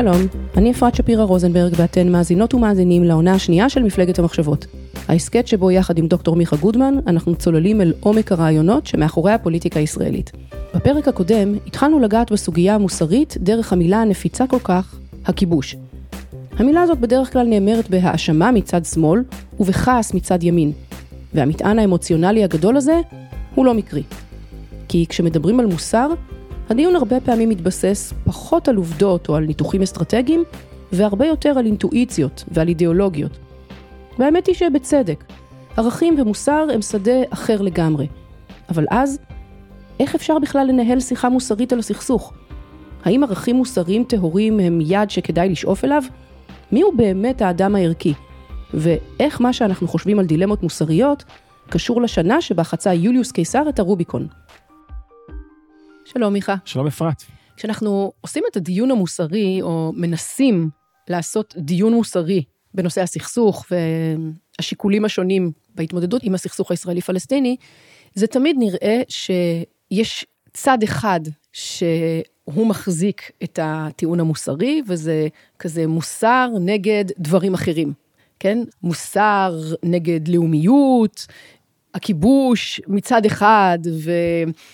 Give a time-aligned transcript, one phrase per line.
[0.00, 0.26] שלום,
[0.56, 4.66] אני אפרת שפירא רוזנברג ואתן מאזינות ומאזינים לעונה השנייה של מפלגת המחשבות.
[5.08, 10.32] ההסכת שבו יחד עם דוקטור מיכה גודמן אנחנו צוללים אל עומק הרעיונות שמאחורי הפוליטיקה הישראלית.
[10.74, 15.76] בפרק הקודם התחלנו לגעת בסוגיה המוסרית דרך המילה הנפיצה כל כך, הכיבוש.
[16.58, 19.22] המילה הזאת בדרך כלל נאמרת בהאשמה מצד שמאל
[19.60, 20.72] ובכעס מצד ימין.
[21.34, 23.00] והמטען האמוציונלי הגדול הזה
[23.54, 24.02] הוא לא מקרי.
[24.88, 26.08] כי כשמדברים על מוסר,
[26.68, 30.44] הדיון הרבה פעמים מתבסס פחות על עובדות או על ניתוחים אסטרטגיים,
[30.92, 33.38] והרבה יותר על אינטואיציות ועל אידיאולוגיות.
[34.18, 35.24] והאמת היא שבצדק,
[35.76, 38.06] ערכים ומוסר הם שדה אחר לגמרי.
[38.68, 39.18] אבל אז,
[40.00, 42.32] איך אפשר בכלל לנהל שיחה מוסרית על הסכסוך?
[43.04, 46.02] האם ערכים מוסריים טהורים הם יעד שכדאי לשאוף אליו?
[46.72, 48.14] מיהו באמת האדם הערכי?
[48.74, 51.24] ואיך מה שאנחנו חושבים על דילמות מוסריות
[51.70, 54.26] קשור לשנה שבה חצה יוליוס קיסר את הרוביקון?
[56.12, 56.54] שלום מיכה.
[56.64, 57.22] שלום אפרת.
[57.56, 60.70] כשאנחנו עושים את הדיון המוסרי, או מנסים
[61.08, 62.42] לעשות דיון מוסרי
[62.74, 67.56] בנושא הסכסוך והשיקולים השונים בהתמודדות עם הסכסוך הישראלי-פלסטיני,
[68.14, 71.20] זה תמיד נראה שיש צד אחד
[71.52, 75.28] שהוא מחזיק את הטיעון המוסרי, וזה
[75.58, 77.92] כזה מוסר נגד דברים אחרים.
[78.40, 78.58] כן?
[78.82, 81.26] מוסר נגד לאומיות,
[81.94, 83.78] הכיבוש מצד אחד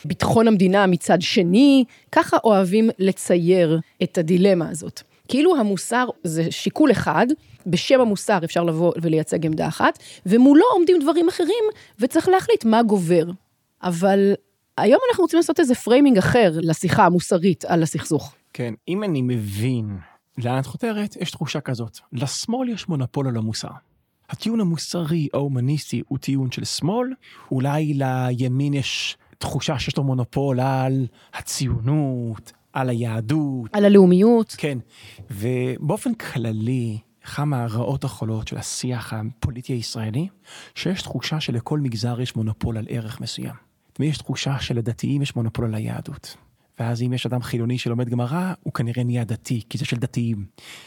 [0.05, 5.03] וביטחון המדינה מצד שני, ככה אוהבים לצייר את הדילמה הזאת.
[5.29, 7.27] כאילו המוסר זה שיקול אחד,
[7.67, 11.65] בשם המוסר אפשר לבוא ולייצג עמדה אחת, ומולו עומדים דברים אחרים,
[12.01, 13.25] וצריך להחליט מה גובר.
[13.83, 14.35] אבל
[14.79, 18.35] היום אנחנו רוצים לעשות איזה framing אחר לשיחה המוסרית על הסכסוך.
[18.53, 19.97] כן, אם אני מבין
[20.39, 21.99] לאן את חותרת, יש תחושה כזאת.
[22.13, 23.69] לשמאל יש מונופול על המוסר.
[24.31, 27.09] הטיעון המוסרי ההומניסטי הוא טיעון של שמאל,
[27.51, 33.71] אולי לימין יש תחושה שיש לו מונופול על הציונות, על היהדות.
[33.73, 34.55] על הלאומיות.
[34.59, 34.79] כן,
[35.31, 40.29] ובאופן כללי, אחת מהרעות החולות של השיח הפוליטי הישראלי,
[40.75, 43.55] שיש תחושה שלכל מגזר יש מונופול על ערך מסוים.
[43.99, 46.37] ויש תחושה שלדתיים יש מונופול על היהדות.
[46.79, 50.47] ואז אם יש אדם חילוני שלומד גמרא, הוא כנראה נהיה דתי, כי זה של דתיים.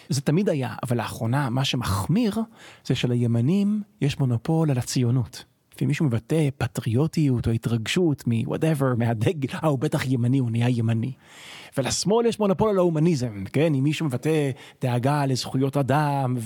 [0.10, 2.40] זה תמיד היה, אבל לאחרונה מה שמחמיר
[2.86, 5.44] זה שלימנים יש מונופול על הציונות.
[5.82, 11.12] ואם מישהו מבטא פטריוטיות או התרגשות מ-whatever, מהדגל, אה, הוא בטח ימני, הוא נהיה ימני.
[11.78, 13.74] ולשמאל יש מונופול על ההומניזם, כן?
[13.74, 14.52] אם מישהו מבטא
[14.82, 16.38] דאגה לזכויות אדם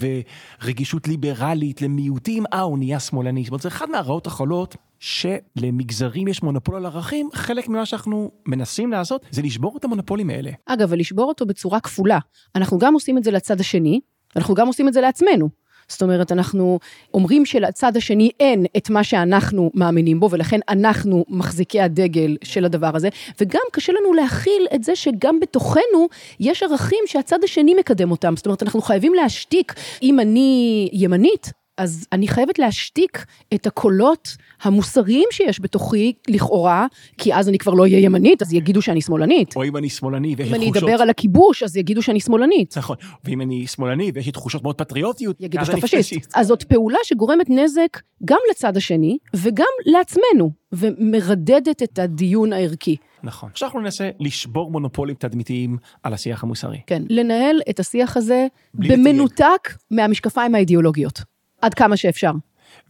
[0.61, 3.43] ורגישות ליברלית למיעוטים, אה, הוא נהיה שמאלני.
[3.43, 8.91] זאת אומרת, זה אחד מהרעות החולות שלמגזרים יש מונופול על ערכים, חלק ממה שאנחנו מנסים
[8.91, 10.51] לעשות זה לשבור את המונופולים האלה.
[10.65, 12.19] אגב, ולשבור אותו בצורה כפולה.
[12.55, 13.99] אנחנו גם עושים את זה לצד השני,
[14.35, 15.60] ואנחנו גם עושים את זה לעצמנו.
[15.91, 16.79] זאת אומרת, אנחנו
[17.13, 22.95] אומרים שלצד השני אין את מה שאנחנו מאמינים בו, ולכן אנחנו מחזיקי הדגל של הדבר
[22.95, 23.09] הזה,
[23.41, 26.07] וגם קשה לנו להכיל את זה שגם בתוכנו
[26.39, 28.33] יש ערכים שהצד השני מקדם אותם.
[28.35, 29.73] זאת אומרת, אנחנו חייבים להשתיק.
[30.03, 36.87] אם אני ימנית, אז אני חייבת להשתיק את הקולות המוסריים שיש בתוכי, לכאורה,
[37.17, 39.55] כי אז אני כבר לא אהיה ימנית, אז יגידו שאני שמאלנית.
[39.55, 40.63] או אם אני שמאלני ויש לי תחושות...
[40.63, 42.77] אם אני אדבר על הכיבוש, אז יגידו שאני שמאלנית.
[42.77, 46.31] נכון, ואם אני שמאלני ויש לי תחושות מאוד פטריוטיות, יגידו שאתה פשיסט.
[46.35, 52.95] אז זאת פעולה שגורמת נזק גם לצד השני, וגם לעצמנו, ומרדדת את הדיון הערכי.
[53.23, 53.49] נכון.
[53.51, 56.81] עכשיו אנחנו ננסה לשבור מונופולים תדמיתיים על השיח המוסרי.
[56.87, 61.30] כן, לנהל את השיח הזה במנותק מהמשקפיים האידיאולוגיות.
[61.61, 62.31] עד כמה שאפשר.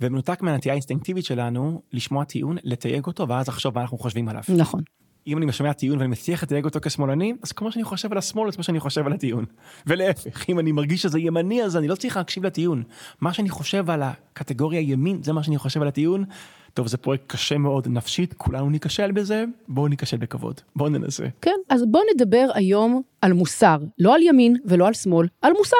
[0.02, 4.42] ומנותק מהנטייה האינסטינקטיבית שלנו, לשמוע טיעון, לתייג אותו, ואז לחשוב מה אנחנו חושבים עליו.
[4.58, 4.82] נכון.
[5.28, 8.51] אם אני משמע טיעון ואני מצליח לתייג אותו כשמאלני, אז כמו שאני חושב על השמאל,
[8.51, 9.45] זה כמו שאני חושב על הטיעון.
[9.88, 12.84] ולהפך, אם אני מרגיש שזה ימני, אז אני לא צריך להקשיב לטיעון.
[13.22, 16.25] מה שאני חושב על הקטגוריה ימין, זה מה שאני חושב על הטיעון.
[16.74, 20.62] טוב, זה פרויקט קשה מאוד נפשית, כולנו ניכשל בזה, בואו ניכשל בכבוד.
[20.75, 21.25] בואו ננסה.
[21.42, 23.78] כן, אז בואו נדבר היום על מוסר.
[24.00, 25.78] לא על ימין ולא על שמאל, על מוסר.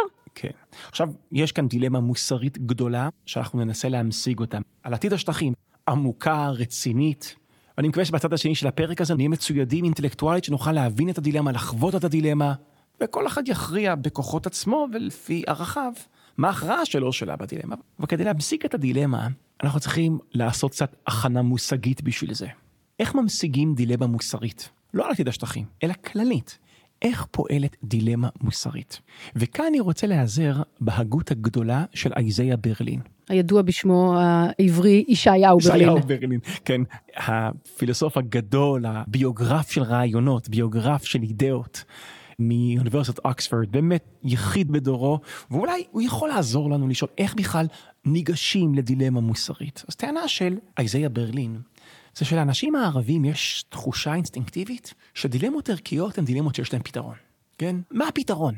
[0.89, 4.57] עכשיו, יש כאן דילמה מוסרית גדולה, שאנחנו ננסה להמשיג אותה.
[4.83, 5.53] על עתיד השטחים,
[5.88, 7.35] עמוקה, רצינית.
[7.77, 11.95] ואני מקווה שבצד השני של הפרק הזה נהיה מצוידים אינטלקטואלית, שנוכל להבין את הדילמה, לחוות
[11.95, 12.53] את הדילמה,
[13.01, 15.94] וכל אחד יכריע בכוחות עצמו ולפי ערכיו,
[16.38, 17.75] מה ההכרעה שלו או שלה בדילמה.
[18.00, 19.27] וכדי להמשיג את הדילמה,
[19.63, 22.47] אנחנו צריכים לעשות קצת הכנה מושגית בשביל זה.
[23.00, 24.69] איך ממשיגים דילמה מוסרית?
[24.94, 26.59] לא על עתיד השטחים, אלא כללית.
[27.01, 29.01] איך פועלת דילמה מוסרית?
[29.36, 33.00] וכאן אני רוצה להיעזר בהגות הגדולה של אייזיה ברלין.
[33.30, 35.81] הידוע בשמו העברי ישעיהו ברלין.
[35.81, 36.81] ישעיהו ברלין, כן.
[37.15, 41.83] הפילוסוף הגדול, הביוגרף של רעיונות, ביוגרף של אידאות.
[42.39, 45.19] מאוניברסיטת אוקספורד, באמת יחיד בדורו,
[45.51, 47.65] ואולי הוא יכול לעזור לנו לשאול איך בכלל
[48.06, 49.83] ניגשים לדילמה מוסרית.
[49.88, 51.59] אז טענה של אייזיה ברלין,
[52.16, 57.16] זה שלאנשים הערבים יש תחושה אינסטינקטיבית שדילמות ערכיות הן דילמות שיש להן פתרון.
[57.58, 57.75] כן?
[57.92, 58.56] מה הפתרון?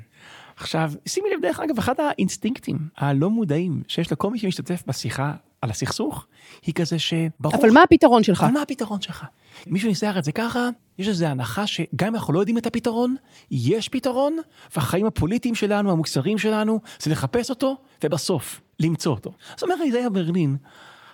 [0.56, 5.70] עכשיו, שימי לב דרך אגב, אחד האינסטינקטים הלא מודעים שיש לכל מי שמשתתף בשיחה על
[5.70, 6.28] הסכסוך,
[6.66, 7.56] היא כזה שברור...
[7.56, 8.44] אבל מה הפתרון שלך?
[8.44, 9.26] אבל מה הפתרון שלך?
[9.68, 13.16] מישהו ניסח את זה ככה, יש איזו הנחה שגם אם אנחנו לא יודעים את הפתרון,
[13.52, 14.38] יש פתרון,
[14.76, 19.34] והחיים הפוליטיים שלנו, המוסריים שלנו, זה לחפש אותו, ובסוף, למצוא אותו.
[19.50, 20.58] זאת אומרת, איזיה ברלין,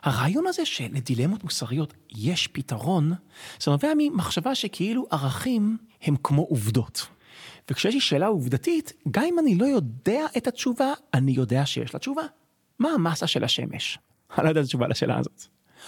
[0.04, 3.14] הרעיון הזה שלדילמות מוסריות יש פתרון,
[3.60, 7.08] זה נובע ממחשבה שכאילו ערכים הם כמו עובדות.
[7.70, 12.00] וכשיש לי שאלה עובדתית, גם אם אני לא יודע את התשובה, אני יודע שיש לה
[12.00, 12.24] תשובה.
[12.80, 14.00] מה המסה של השמש?
[14.38, 15.44] אני לא יודע את התשובה לשאלה הזאת.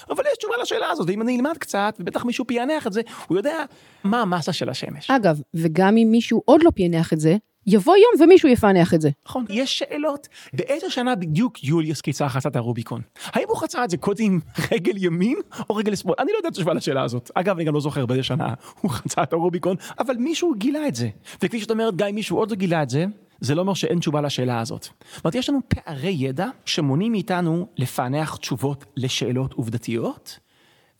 [0.09, 3.37] אבל יש תשובה לשאלה הזאת, ואם אני אלמד קצת, ובטח מישהו פענח את זה, הוא
[3.37, 3.63] יודע
[4.03, 5.11] מה המסה של השמש.
[5.11, 7.37] אגב, וגם אם מישהו עוד לא פענח את זה,
[7.67, 9.09] יבוא יום ומישהו יפענח את זה.
[9.25, 10.27] נכון, יש שאלות.
[10.53, 13.01] באיזה שנה בדיוק יוליוס קיצר חצה את הרוביקון?
[13.25, 14.39] האם הוא חצה את זה קודם
[14.71, 15.37] רגל ימין
[15.69, 16.15] או רגל שמאל?
[16.19, 17.31] אני לא יודע את התשובה לשאלה הזאת.
[17.33, 20.95] אגב, אני גם לא זוכר באיזה שנה הוא חצה את הרוביקון, אבל מישהו גילה את
[20.95, 21.09] זה.
[21.35, 23.05] וכפי שאת אומרת, גם אם מישהו עוד לא גילה את זה,
[23.39, 24.83] זה לא אומר שאין תשובה לשאלה הזאת.
[24.83, 30.39] זאת אומרת, יש לנו פערי ידע שמונעים מאיתנו לפענח תשובות לשאלות עובדתיות,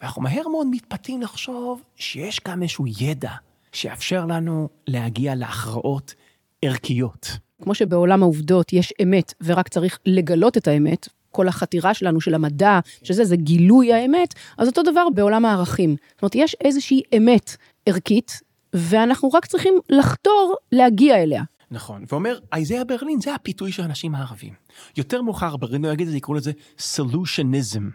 [0.01, 3.31] ואנחנו מהר מאוד מתפתים לחשוב שיש כאן איזשהו ידע
[3.71, 6.13] שיאפשר לנו להגיע להכרעות
[6.61, 7.37] ערכיות.
[7.63, 12.79] כמו שבעולם העובדות יש אמת ורק צריך לגלות את האמת, כל החתירה שלנו של המדע,
[13.03, 15.95] שזה זה גילוי האמת, אז אותו דבר בעולם הערכים.
[16.11, 17.55] זאת אומרת, יש איזושהי אמת
[17.85, 18.41] ערכית,
[18.73, 21.43] ואנחנו רק צריכים לחתור להגיע אליה.
[21.71, 24.53] נכון, ואומר, אייזיה ברלין זה הפיתוי של האנשים הערבים.
[24.97, 27.89] יותר מאוחר ברלין לא יגיד את זה, יקראו לזה סולושניזם.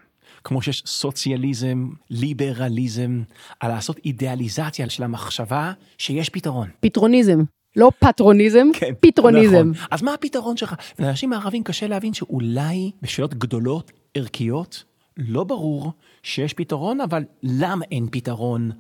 [0.45, 3.23] כמו שיש סוציאליזם, ליברליזם,
[3.61, 6.69] על לעשות אידיאליזציה של המחשבה שיש פתרון.
[6.81, 7.43] פתרוניזם.
[7.77, 9.71] לא פטרוניזם, כן, פתרוניזם.
[9.71, 9.87] נכון.
[9.91, 10.75] אז מה הפתרון שלך?
[10.99, 14.85] לאנשים הערבים קשה להבין שאולי בשאלות גדולות, ערכיות,
[15.17, 15.93] לא ברור
[16.23, 18.71] שיש פתרון, אבל למה אין פתרון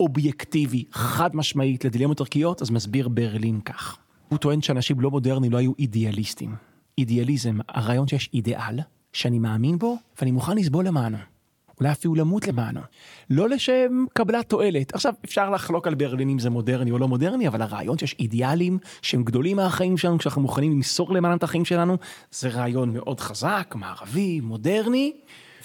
[0.00, 2.62] אובייקטיבי, חד משמעית לדילמות ערכיות?
[2.62, 3.98] אז מסביר ברלין כך.
[4.28, 6.54] הוא טוען שאנשים לא מודרניים לא היו אידיאליסטים.
[6.98, 8.80] אידיאליזם, הרעיון שיש אידיאל,
[9.12, 11.16] שאני מאמין בו, ואני מוכן לסבול למענו.
[11.80, 12.80] אולי אפילו למות למענו.
[13.30, 14.94] לא לשם קבלת תועלת.
[14.94, 18.78] עכשיו, אפשר לחלוק על ברלין אם זה מודרני או לא מודרני, אבל הרעיון שיש אידיאלים
[19.02, 21.96] שהם גדולים מהחיים שלנו, כשאנחנו מוכנים למסור למענם את החיים שלנו,
[22.30, 25.12] זה רעיון מאוד חזק, מערבי, מודרני.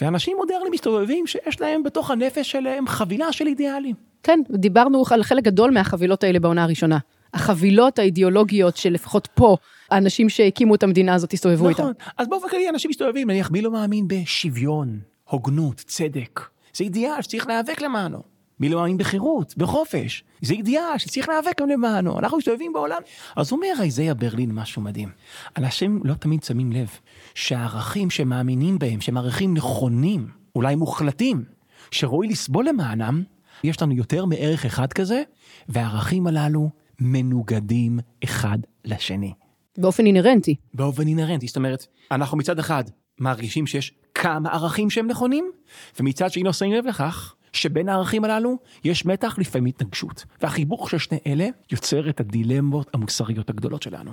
[0.01, 3.95] ואנשים מודרניים מסתובבים שיש להם בתוך הנפש שלהם חבילה של אידיאלים.
[4.23, 6.97] כן, דיברנו על חלק גדול מהחבילות האלה בעונה הראשונה.
[7.33, 9.57] החבילות האידיאולוגיות שלפחות פה,
[9.91, 11.87] האנשים שהקימו את המדינה הזאת הסתובבו נכון.
[11.87, 12.11] איתם.
[12.17, 14.99] אז באופן כללי אנשים מסתובבים, נניח מי לא מאמין בשוויון,
[15.31, 16.41] הוגנות, צדק.
[16.73, 18.23] זה אידיאל שצריך להיאבק למענו.
[18.59, 20.23] מי לא מאמין בחירות, בחופש.
[20.41, 22.19] זה אידיאל שצריך להיאבק גם למענו.
[22.19, 23.01] אנחנו מסתובבים בעולם.
[23.35, 25.09] אז אומר איזיה ברלין משהו מדהים.
[25.57, 26.89] אנשים לא תמיד שמים לב
[27.35, 31.43] שהערכים שמאמינים בהם, שהם ערכים נכונים, אולי מוחלטים,
[31.91, 33.23] שראוי לסבול למענם,
[33.63, 35.23] יש לנו יותר מערך אחד כזה,
[35.69, 39.33] והערכים הללו מנוגדים אחד לשני.
[39.77, 40.55] באופן אינהרנטי.
[40.73, 42.83] באופן אינהרנטי, זאת אומרת, אנחנו מצד אחד
[43.19, 45.51] מרגישים שיש כמה ערכים שהם נכונים,
[45.99, 50.25] ומצד שני לא שמים לב לכך שבין הערכים הללו יש מתח לפעמים התנגשות.
[50.41, 54.11] והחיבור של שני אלה יוצר את הדילמות המוסריות הגדולות שלנו.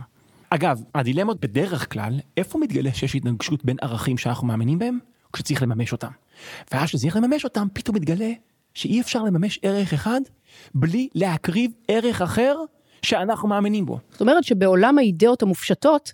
[0.50, 4.98] אגב, הדילמות בדרך כלל, איפה מתגלה שיש התנגשות בין ערכים שאנחנו מאמינים בהם?
[5.32, 6.10] כשצריך לממש אותם.
[6.72, 8.30] ואז כשצריך לממש אותם, פתאום מתגלה
[8.74, 10.20] שאי אפשר לממש ערך אחד
[10.74, 12.56] בלי להקריב ערך אחר
[13.02, 13.98] שאנחנו מאמינים בו.
[14.10, 16.12] זאת אומרת שבעולם האידאות המופשטות,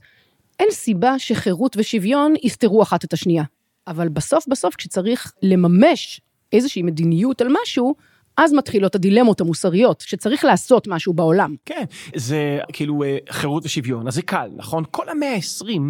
[0.61, 3.45] אין סיבה שחירות ושוויון יסתרו אחת את השנייה.
[3.87, 6.21] אבל בסוף בסוף כשצריך לממש
[6.53, 7.95] איזושהי מדיניות על משהו,
[8.37, 11.55] אז מתחילות הדילמות המוסריות, שצריך לעשות משהו בעולם.
[11.65, 14.85] כן, זה כאילו אה, חירות ושוויון, אז זה קל, נכון?
[14.91, 15.81] כל המאה ה-20,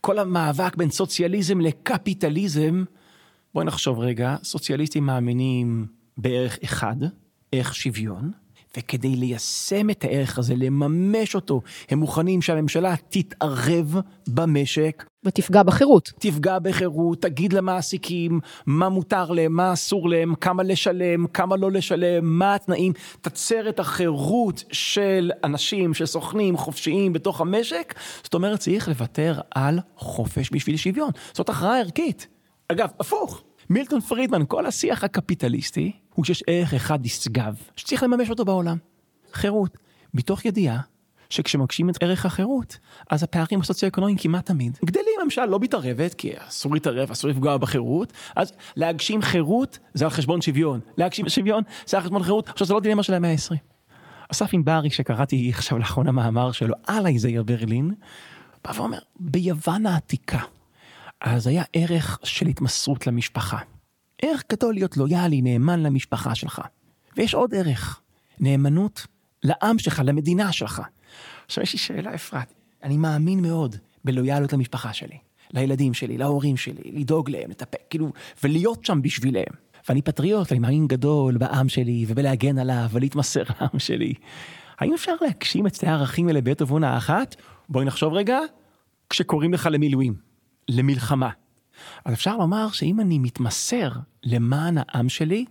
[0.00, 2.84] כל המאבק בין סוציאליזם לקפיטליזם,
[3.54, 6.96] בואי נחשוב רגע, סוציאליסטים מאמינים בערך אחד,
[7.52, 8.30] ערך שוויון,
[8.76, 13.96] וכדי ליישם את הערך הזה, לממש אותו, הם מוכנים שהממשלה תתערב
[14.28, 15.04] במשק.
[15.24, 16.12] ותפגע בחירות.
[16.18, 22.38] תפגע בחירות, תגיד למעסיקים מה מותר להם, מה אסור להם, כמה לשלם, כמה לא לשלם,
[22.38, 27.94] מה התנאים, תצר את החירות של אנשים, של סוכנים חופשיים בתוך המשק.
[28.22, 31.10] זאת אומרת, צריך לוותר על חופש בשביל שוויון.
[31.32, 32.26] זאת הכרעה ערכית.
[32.68, 33.42] אגב, הפוך.
[33.70, 38.76] מילטון פרידמן, כל השיח הקפיטליסטי הוא שיש ערך אחד נשגב, שצריך לממש אותו בעולם.
[39.32, 39.76] חירות.
[40.14, 40.80] מתוך ידיעה
[41.30, 42.78] שכשמגשים את ערך החירות,
[43.10, 45.04] אז הפערים הסוציו-אקונומיים כמעט תמיד גדלים.
[45.20, 50.40] הממשלה לא מתערבת, כי אסור להתערב, אסור לפגוע בחירות, אז להגשים חירות זה על חשבון
[50.42, 50.80] שוויון.
[50.96, 52.48] להגשים שוויון זה על חשבון חירות.
[52.48, 53.56] עכשיו, זה לא דילמה של המאה ה-20.
[54.32, 57.94] אסף ענברי, שקראתי עכשיו לאחרונה מאמר שלו על איזייר ברלין,
[58.64, 60.38] בא ואומר, ביוון העתיקה,
[61.20, 63.58] אז היה ערך של התמסרות למשפחה.
[64.22, 66.62] ערך גדול להיות לויאלי, נאמן למשפחה שלך.
[67.16, 68.00] ויש עוד ערך,
[68.40, 69.06] נאמנות
[69.42, 70.82] לעם שלך, למדינה שלך.
[71.46, 72.54] עכשיו יש לי שאלה, אפרת.
[72.82, 75.18] אני מאמין מאוד בלויאליות למשפחה שלי,
[75.52, 78.12] לילדים שלי, להורים שלי, לדאוג להם, לטפל, כאילו,
[78.44, 79.52] ולהיות שם בשבילם.
[79.88, 84.14] ואני פטריוט, אני מאמין גדול בעם שלי, ובלהגן עליו, ולהתמסר לעם שלי.
[84.78, 87.36] האם אפשר להגשים את שתי הערכים האלה בעת ובעונה אחת?
[87.68, 88.38] בואי נחשוב רגע,
[89.10, 90.14] כשקוראים לך למילואים,
[90.70, 91.30] למלחמה.
[92.04, 93.90] אז אפשר לומר שאם אני מתמסר
[94.24, 95.44] למען העם שלי,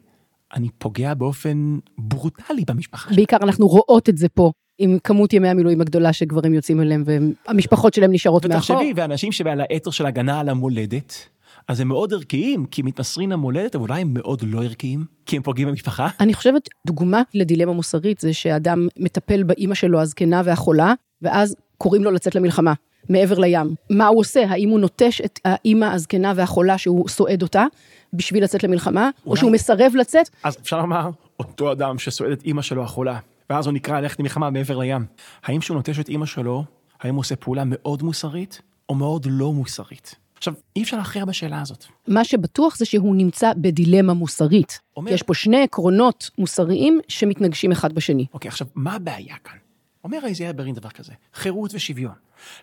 [0.55, 3.15] אני פוגע באופן ברוטלי במשפחה.
[3.15, 4.51] בעיקר אנחנו רואות את זה פה.
[4.81, 8.75] עם כמות ימי המילואים הגדולה שגברים יוצאים אליהם והמשפחות שלהם נשארות מאחור.
[8.75, 11.29] ותחשבי, ואנשים שבעל האתר של הגנה על המולדת,
[11.67, 15.43] אז הם מאוד ערכיים, כי מתמסרים למולדת, אבל אולי הם מאוד לא ערכיים, כי הם
[15.43, 16.07] פוגעים במשפחה.
[16.19, 22.11] אני חושבת, דוגמה לדילמה מוסרית זה שאדם מטפל באימא שלו הזקנה והחולה, ואז קוראים לו
[22.11, 22.73] לצאת למלחמה,
[23.09, 23.75] מעבר לים.
[23.89, 24.45] מה הוא עושה?
[24.49, 27.65] האם הוא נוטש את האימא הזקנה והחולה שהוא סועד אותה,
[28.13, 29.11] בשביל לצאת למלחמה, אולי...
[29.25, 30.29] או שהוא מסרב לצאת?
[30.43, 34.49] אז אפשר לומר, אותו אדם שסועד את אימא שלו החולה, ואז הוא נקרא ללכת למלחמה
[34.49, 35.05] מעבר לים.
[35.43, 36.63] האם שהוא נוטש את אימא שלו,
[37.01, 40.15] האם הוא עושה פעולה מאוד מוסרית, או מאוד לא מוסרית?
[40.37, 41.85] עכשיו, אי אפשר להכריע בשאלה הזאת.
[42.07, 44.79] מה שבטוח זה שהוא נמצא בדילמה מוסרית.
[44.97, 45.11] אומר...
[45.11, 48.25] יש פה שני עקרונות מוסריים שמתנגשים אחד בשני.
[48.33, 49.57] אוקיי, עכשיו, מה הבעיה כאן?
[50.03, 52.13] אומר איזיה ברין דבר כזה, חירות ושוויון.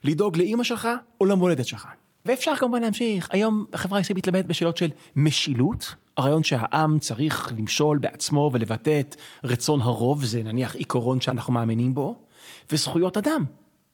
[0.04, 0.88] לדאוג לאימא שלך
[1.20, 1.88] או למולדת שלך.
[2.26, 3.28] ואפשר כמובן להמשיך.
[3.32, 9.80] היום החברה הישראלית מתלמדת בשאלות של משילות, הרעיון שהעם צריך למשול בעצמו ולבטא את רצון
[9.80, 12.16] הרוב, זה נניח עיקרון שאנחנו מאמינים בו,
[12.72, 13.44] וזכויות אדם.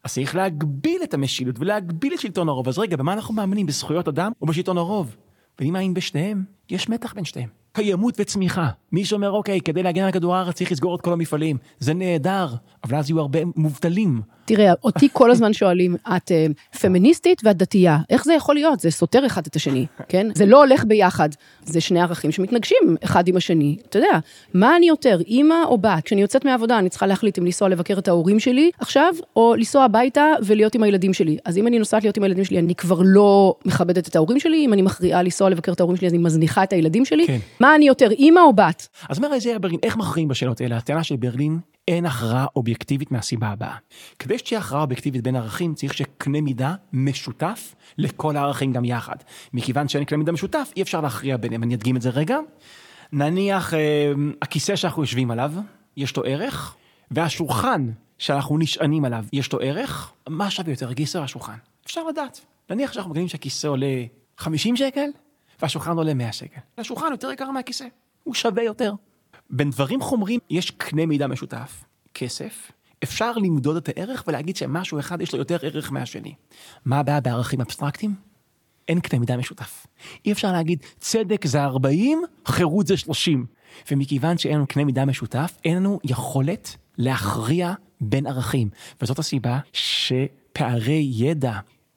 [0.04, 2.68] אז צריך להגביל את המשילות ולהגביל את שלטון הרוב.
[2.68, 3.66] אז רגע, במה אנחנו מאמינים?
[3.66, 5.16] בזכויות אדם או בשלטון הרוב?
[5.58, 7.48] ואם מאמין בשניהם, יש מתח בין שניהם.
[7.72, 8.68] קיימות וצמיחה.
[8.92, 11.56] מי שאומר, אוקיי, כדי להגן על כדור הארץ צריך לסגור את כל המפעלים.
[11.78, 12.48] זה נהדר,
[12.84, 14.20] אבל אז יהיו הרבה מובטלים.
[14.44, 18.80] תראה, אותי כל הזמן שואלים, את uh, פמיניסטית ואת דתייה, איך זה יכול להיות?
[18.80, 20.26] זה סותר אחד את השני, כן?
[20.34, 21.28] זה לא הולך ביחד.
[21.64, 23.76] זה שני ערכים שמתנגשים אחד עם השני.
[23.88, 24.18] אתה יודע,
[24.54, 26.04] מה אני יותר, אימא או בת?
[26.04, 29.84] כשאני יוצאת מהעבודה, אני צריכה להחליט אם לנסוע לבקר את ההורים שלי עכשיו, או לנסוע
[29.84, 31.38] הביתה ולהיות עם הילדים שלי.
[31.44, 34.64] אז אם אני נוסעת להיות עם הילדים שלי, אני כבר לא מכבדת את ההורים שלי,
[34.64, 37.26] אם אני מכריעה לנסוע לבקר את ההורים שלי, אז אני מזניחה את הילדים שלי.
[37.26, 37.38] כן.
[37.60, 38.81] מה אני יותר, אימא או בת?
[39.08, 40.76] אז אומר איזה ברלין, איך מכריעים בשאלות האלה?
[40.76, 41.58] הטענה של ברלין,
[41.88, 43.76] אין הכרעה אובייקטיבית מהסיבה הבאה.
[44.18, 49.16] כדי שתהיה הכרעה אובייקטיבית בין ערכים, צריך שקנה מידה משותף לכל הערכים גם יחד.
[49.52, 51.62] מכיוון שאין קנה מידה משותף, אי אפשר להכריע ביניהם.
[51.62, 52.38] אני אדגים את זה רגע.
[53.12, 54.12] נניח, אה,
[54.42, 55.52] הכיסא שאנחנו יושבים עליו,
[55.96, 56.76] יש לו ערך,
[57.10, 60.12] והשולחן שאנחנו נשענים עליו, יש לו ערך.
[60.28, 61.56] מה שווה יותר, הכיסא או השולחן?
[61.86, 62.40] אפשר לדעת.
[62.70, 64.04] נניח שאנחנו מגלים שהכיסא עולה
[64.38, 65.08] 50 שקל,
[65.62, 66.60] והשולחן עולה 100 שקל.
[66.78, 67.84] השולחן יותר יקר מהכיסא,
[68.24, 68.94] הוא שווה יותר.
[69.50, 72.72] בין דברים חומרים יש קנה מידה משותף, כסף.
[73.02, 76.34] אפשר למדוד את הערך ולהגיד שמשהו אחד יש לו יותר ערך מהשני.
[76.84, 78.14] מה הבעיה בערכים אבסטרקטיים?
[78.88, 79.86] אין קנה מידה משותף.
[80.26, 83.46] אי אפשר להגיד צדק זה 40, חירות זה 30.
[83.90, 88.68] ומכיוון שאין לנו קנה מידה משותף, אין לנו יכולת להכריע בין ערכים.
[89.02, 91.52] וזאת הסיבה שפערי ידע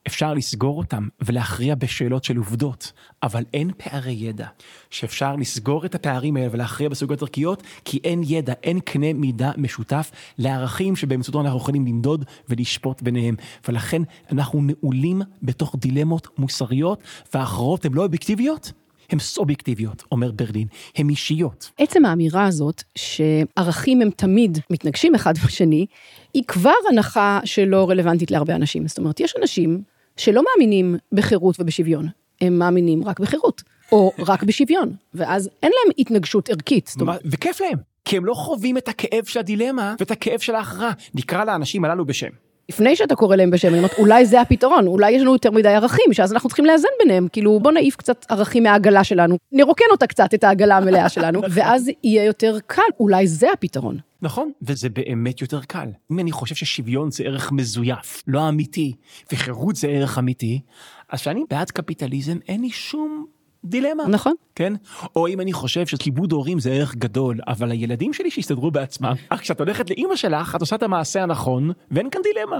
[0.07, 2.91] אפשר לסגור אותם ולהכריע בשאלות של עובדות,
[3.23, 4.47] אבל אין פערי ידע
[4.89, 10.11] שאפשר לסגור את הפערים האלה ולהכריע בסוגיות ערכיות, כי אין ידע, אין קנה מידה משותף
[10.37, 13.35] לערכים שבאמצעותו אנחנו יכולים למדוד ולשפוט ביניהם.
[13.67, 16.99] ולכן אנחנו נעולים בתוך דילמות מוסריות,
[17.33, 18.71] וההכרעות הן לא אובייקטיביות,
[19.09, 21.71] הן סובייקטיביות, אומר ברלין, הן אישיות.
[21.77, 25.85] עצם האמירה הזאת, שערכים הם תמיד מתנגשים אחד בשני,
[26.33, 28.87] היא כבר הנחה שלא רלוונטית להרבה אנשים.
[28.87, 29.81] זאת אומרת, יש אנשים
[30.17, 32.07] שלא מאמינים בחירות ובשוויון,
[32.41, 36.87] הם מאמינים רק בחירות, או רק בשוויון, ואז אין להם התנגשות ערכית.
[36.87, 37.21] זאת אומרת...
[37.25, 40.91] וכיף להם, כי הם לא חווים את הכאב של הדילמה ואת הכאב של ההכרעה.
[41.15, 42.29] נקרא לאנשים הללו בשם.
[42.69, 45.69] לפני שאתה קורא להם בשם, אני אומרת, אולי זה הפתרון, אולי יש לנו יותר מדי
[45.69, 50.07] ערכים, שאז אנחנו צריכים לאזן ביניהם, כאילו בוא נעיף קצת ערכים מהעגלה שלנו, נרוקן אותה
[50.07, 53.97] קצת, את העגלה המלאה שלנו, ואז יהיה יותר קל, אולי זה הפתרון.
[54.21, 55.87] נכון, וזה באמת יותר קל.
[56.11, 58.93] אם אני חושב ששוויון זה ערך מזויף, לא אמיתי,
[59.31, 60.61] וחירות זה ערך אמיתי,
[61.09, 63.25] אז כשאני בעד קפיטליזם, אין לי שום
[63.65, 64.07] דילמה.
[64.07, 64.33] נכון.
[64.55, 64.73] כן?
[65.15, 69.41] או אם אני חושב שכיבוד הורים זה ערך גדול, אבל הילדים שלי שיסתדרו בעצמם, אך
[69.41, 72.59] כשאת הולכת לאימא שלך, את עושה את המעשה הנכון, ואין כאן דילמה.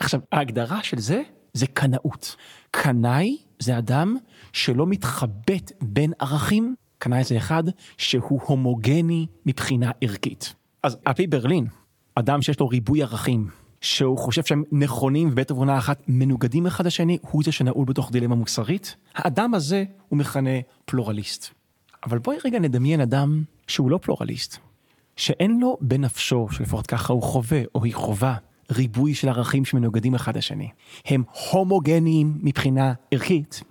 [0.00, 1.22] עכשיו, ההגדרה של זה
[1.52, 2.36] זה קנאות.
[2.70, 4.16] קנאי זה אדם
[4.52, 7.64] שלא מתחבט בין ערכים, קנאי זה אחד
[7.98, 10.54] שהוא הומוגני מבחינה ערכית.
[10.82, 11.66] אז על פי ברלין,
[12.14, 13.48] אדם שיש לו ריבוי ערכים,
[13.84, 18.34] שהוא חושב שהם נכונים ובעת ובעונה אחת מנוגדים אחד לשני, הוא זה שנעול בתוך דילמה
[18.34, 18.96] מוסרית.
[19.14, 20.50] האדם הזה הוא מכנה
[20.84, 21.54] פלורליסט.
[22.06, 24.56] אבל בואי רגע נדמיין אדם שהוא לא פלורליסט,
[25.16, 28.36] שאין לו בנפשו, שלפחות ככה הוא חווה או היא חווה,
[28.72, 30.68] ריבוי של ערכים שמנוגדים אחד לשני.
[31.06, 33.62] הם הומוגניים מבחינה ערכית.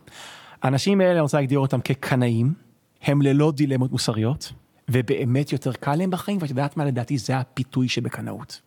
[0.62, 2.54] האנשים האלה, אני רוצה להגדיר אותם כקנאים,
[3.02, 4.54] הם ללא דילמות מוסריות,
[4.90, 8.62] ובאמת יותר קל להם בחיים, ואת יודעת מה לדעתי זה הפיתוי שבקנאות.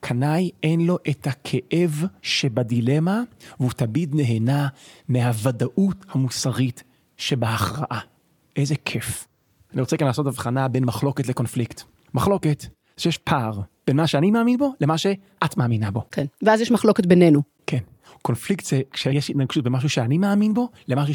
[0.00, 3.22] קנאי אין לו את הכאב שבדילמה,
[3.60, 4.68] והוא תמיד נהנה
[5.08, 6.82] מהוודאות המוסרית
[7.16, 8.00] שבהכרעה.
[8.56, 9.26] איזה כיף.
[9.72, 11.82] אני רוצה כאן לעשות הבחנה בין מחלוקת לקונפליקט.
[12.14, 12.64] מחלוקת,
[12.96, 16.02] שיש פער בין מה שאני מאמין בו למה שאת מאמינה בו.
[16.10, 17.42] כן, ואז יש מחלוקת בינינו.
[17.66, 17.78] כן.
[18.22, 21.14] קונפליקט זה כשיש התנגשות במשהו שאני מאמין בו למשהו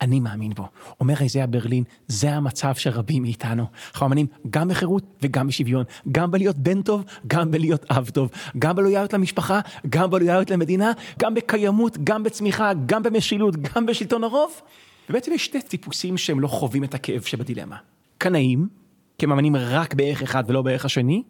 [0.00, 0.66] שאני מאמין בו.
[1.00, 3.64] אומר איזיה ברלין, זה המצב של רבים מאיתנו.
[3.92, 8.76] אנחנו מאמינים גם בחירות וגם בשוויון, גם בלהיות בן טוב, גם בלהיות אב טוב, גם
[8.76, 14.60] בלויאליות למשפחה, גם בלויאליות למדינה, גם בקיימות, גם בצמיחה, גם במשילות, גם בשלטון הרוב.
[15.10, 17.76] ובעצם יש שתי טיפוסים שהם לא חווים את הכאב שבדילמה.
[18.18, 18.68] קנאים,
[19.18, 21.22] כי הם מאמינים רק בערך אחד ולא בערך השני,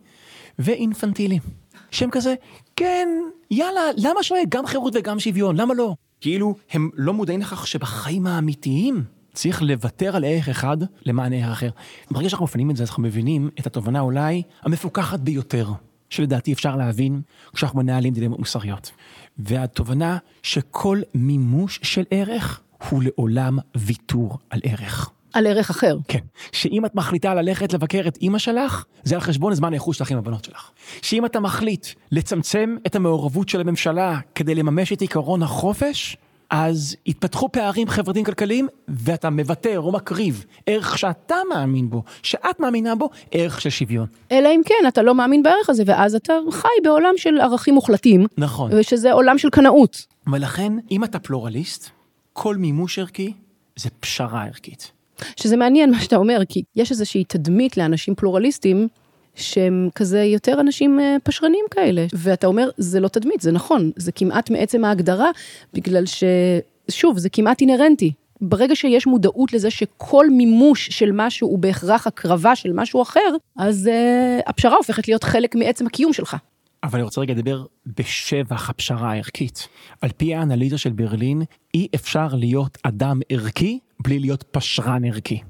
[0.59, 1.43] ואינפנטילים.
[1.91, 2.35] שהם כזה,
[2.77, 3.09] כן,
[3.51, 5.95] יאללה, למה שואל גם חירות וגם שוויון, למה לא?
[6.21, 11.71] כאילו, הם לא מודעים לכך שבחיים האמיתיים צריך לוותר על ערך אחד למען ערך אחר.
[12.11, 15.69] ברגע שאנחנו מפנים את זה, אז אנחנו מבינים את התובנה אולי המפוקחת ביותר,
[16.11, 17.23] שלדעתי אפשר להבין
[17.55, 18.93] כשאנחנו מנהלים דילמות מוסריות.
[19.39, 22.61] והתובנה שכל מימוש של ערך
[22.91, 25.11] הוא לעולם ויתור על ערך.
[25.33, 25.97] על ערך אחר.
[26.09, 26.19] כן.
[26.53, 30.19] שאם את מחליטה ללכת לבקר את אימא שלך, זה על חשבון הזמן האיכות שלך עם
[30.19, 30.71] הבנות שלך.
[31.03, 36.17] שאם אתה מחליט לצמצם את המעורבות של הממשלה כדי לממש את עקרון החופש,
[36.51, 42.95] אז יתפתחו פערים חברתיים כלכליים, ואתה מוותר או מקריב ערך שאתה מאמין בו, שאת מאמינה
[42.95, 44.07] בו, ערך של שוויון.
[44.33, 48.27] אלא אם כן, אתה לא מאמין בערך הזה, ואז אתה חי בעולם של ערכים מוחלטים.
[48.39, 48.71] נכון.
[48.75, 50.07] ושזה עולם של קנאות.
[50.33, 51.91] ולכן, אם אתה פלורליסט,
[52.33, 53.33] כל מימוש ערכי
[53.77, 54.93] זה פשרה ערכית.
[55.37, 58.89] שזה מעניין מה שאתה אומר, כי יש איזושהי תדמית לאנשים פלורליסטים,
[59.35, 62.07] שהם כזה יותר אנשים אה, פשרנים כאלה.
[62.13, 65.31] ואתה אומר, זה לא תדמית, זה נכון, זה כמעט מעצם ההגדרה,
[65.75, 68.13] בגלל ששוב, זה כמעט אינהרנטי.
[68.41, 73.91] ברגע שיש מודעות לזה שכל מימוש של משהו הוא בהכרח הקרבה של משהו אחר, אז
[73.93, 76.37] uh, הפשרה הופכת להיות חלק מעצם הקיום שלך.
[76.83, 79.69] אבל אני רוצה רגע לדבר בשבח הפשרה הערכית.
[80.01, 81.43] על פי האנליזה של ברלין,
[81.75, 85.41] אי אפשר להיות אדם ערכי בלי להיות פשרן ערכי.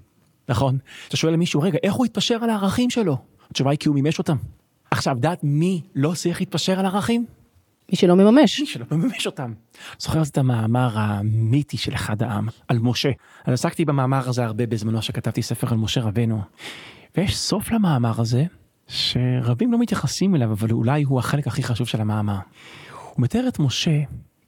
[0.48, 0.78] נכון?
[1.08, 3.16] אתה שואל למישהו, רגע, איך הוא התפשר על הערכים שלו?
[3.50, 4.36] התשובה היא כי הוא מימש אותם.
[4.90, 7.26] עכשיו, דעת מי לא צריך להתפשר על ערכים?
[7.90, 8.60] מי שלא מממש.
[8.60, 9.52] מי שלא מממש אותם.
[9.98, 13.10] זוכר את המאמר המיתי של אחד העם, על משה.
[13.44, 16.42] אז עסקתי במאמר הזה הרבה בזמנו שכתבתי ספר על משה רבנו.
[17.16, 18.44] ויש סוף למאמר הזה,
[18.90, 22.38] שרבים לא מתייחסים אליו, אבל אולי הוא החלק הכי חשוב של המאמר.
[23.14, 24.00] הוא מתאר את משה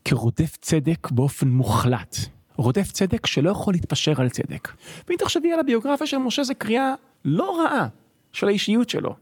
[0.05, 2.17] כרודף צדק באופן מוחלט.
[2.57, 4.73] רודף צדק שלא יכול להתפשר על צדק.
[5.09, 7.87] ואם תחשבי על הביוגרפיה של משה, זה קריאה לא רעה
[8.33, 9.15] של האישיות שלו.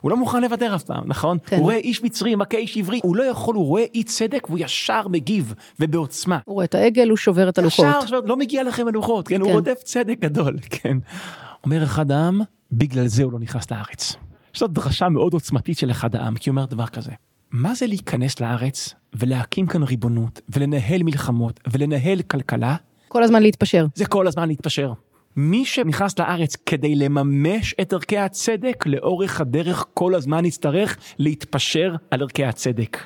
[0.00, 1.38] הוא לא מוכן לוותר אף פעם, נכון?
[1.46, 1.56] כן.
[1.56, 4.58] הוא רואה איש מצרי מכה איש עברי, הוא לא יכול, הוא רואה אי צדק והוא
[4.58, 6.38] ישר מגיב, ובעוצמה.
[6.44, 7.86] הוא רואה את העגל, הוא שובר את הלוחות.
[7.88, 9.34] ישר, שובר, לא מגיע לכם הלוחות, כן?
[9.34, 9.40] כן?
[9.40, 10.96] הוא רודף צדק גדול, כן.
[11.64, 12.40] אומר אחד העם,
[12.72, 14.16] בגלל זה הוא לא נכנס לארץ.
[14.56, 17.12] זאת דרשה מאוד עוצמתית של אחד העם, כי הוא אומר דבר כזה.
[17.50, 22.76] מה זה להיכנס לארץ ולהקים כאן ריבונות ולנהל מלחמות ולנהל כלכלה?
[23.08, 23.86] כל הזמן להתפשר.
[23.94, 24.92] זה כל הזמן להתפשר.
[25.36, 32.22] מי שנכנס לארץ כדי לממש את ערכי הצדק, לאורך הדרך כל הזמן יצטרך להתפשר על
[32.22, 32.98] ערכי הצדק.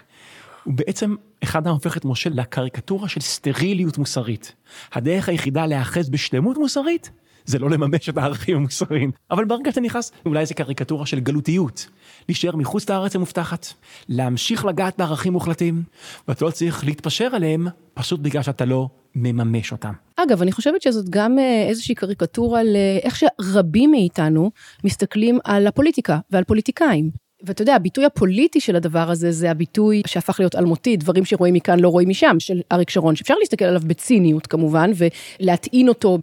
[0.67, 4.55] ובעצם אחד העם הופך את משה לקריקטורה של סטריליות מוסרית.
[4.93, 7.11] הדרך היחידה להיאחז בשלמות מוסרית
[7.51, 9.11] זה לא לממש את הערכים המוסריים.
[9.31, 11.87] אבל ברגע שאתה נכנס, אולי זה קריקטורה של גלותיות.
[12.29, 13.67] להישאר מחוץ לארץ המובטחת,
[14.09, 15.83] להמשיך לגעת בערכים מוחלטים,
[16.29, 19.93] ואתה לא צריך להתפשר עליהם, פשוט בגלל שאתה לא מממש אותם.
[20.17, 24.51] אגב, אני חושבת שזאת גם אה, איזושהי קריקטורה לאיך שרבים מאיתנו
[24.85, 27.11] מסתכלים על הפוליטיקה ועל פוליטיקאים.
[27.43, 31.81] ואתה יודע, הביטוי הפוליטי של הדבר הזה, זה הביטוי שהפך להיות אלמותי, דברים שרואים מכאן
[31.81, 34.91] לא רואים משם, של אריק שרון, שאפשר להסתכל עליו בציניות כמובן,
[35.41, 36.19] ולהטעין אותו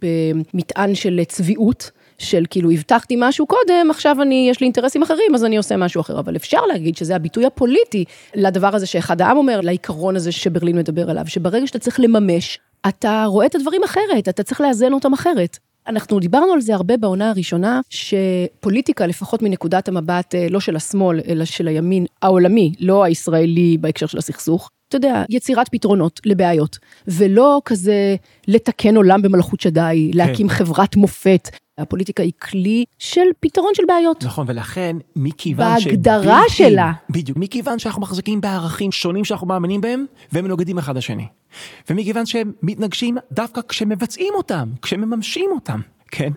[0.54, 1.90] במטען של צביעות.
[2.18, 6.00] של כאילו הבטחתי משהו קודם, עכשיו אני, יש לי אינטרסים אחרים, אז אני עושה משהו
[6.00, 6.18] אחר.
[6.18, 8.04] אבל אפשר להגיד שזה הביטוי הפוליטי
[8.34, 13.24] לדבר הזה שאחד העם אומר, לעיקרון הזה שברלין מדבר עליו, שברגע שאתה צריך לממש, אתה
[13.28, 15.58] רואה את הדברים אחרת, אתה צריך לאזן אותם אחרת.
[15.88, 21.44] אנחנו דיברנו על זה הרבה בעונה הראשונה, שפוליטיקה, לפחות מנקודת המבט לא של השמאל, אלא
[21.44, 28.16] של הימין העולמי, לא הישראלי בהקשר של הסכסוך, אתה יודע, יצירת פתרונות לבעיות, ולא כזה
[28.48, 31.48] לתקן עולם במלכות שדי, להקים חברת מופת.
[31.78, 34.24] הפוליטיקה היא כלי של פתרון של בעיות.
[34.24, 36.92] נכון, ולכן מכיוון בהגדרה שבלתי- שלה.
[37.10, 41.26] בדיוק, מכיוון שאנחנו מחזיקים בערכים שונים שאנחנו מאמינים בהם, והם מנוגדים אחד לשני.
[41.90, 46.32] ומכיוון שהם מתנגשים דווקא כשמבצעים אותם, כשמממשים אותם, כן?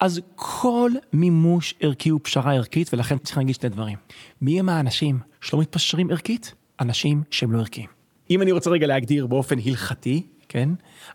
[0.00, 3.96] אז כל מימוש ערכי הוא פשרה ערכית, ולכן צריך להגיד שני דברים.
[4.42, 6.54] מי הם האנשים שלא מתפשרים ערכית?
[6.80, 7.86] אנשים שהם לא ערכיים.
[8.30, 10.68] אם אני רוצה רגע להגדיר באופן הלכתי, כן?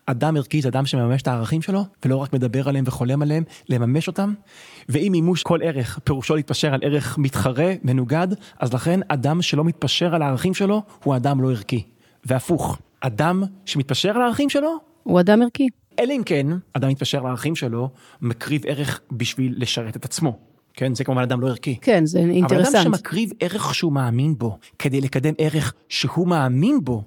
[0.06, 4.08] אדם ערכי זה אדם שמממש את הערכים שלו, ולא רק מדבר עליהם וחולם עליהם, לממש
[4.08, 4.34] אותם.
[4.90, 8.28] ואם מימוש כל ערך פירושו להתפשר על ערך מתחרה, מנוגד,
[8.60, 11.84] אז לכן אדם שלא מתפשר על הערכים שלו, הוא אדם לא ערכי.
[12.26, 15.68] והפוך, אדם שמתפשר על הערכים שלו, הוא אדם ערכי.
[16.00, 17.90] אלא אם כן, אדם מתפשר על הערכים שלו,
[18.22, 20.38] מקריב ערך בשביל לשרת את עצמו.
[20.74, 21.78] כן, זה כמובן אדם לא ערכי.
[21.82, 22.76] כן, זה אבל אינטרסנט.
[22.76, 27.04] אדם שמקריב ערך שהוא מאמין בו, כדי לקדם ערך שהוא מאמין בו,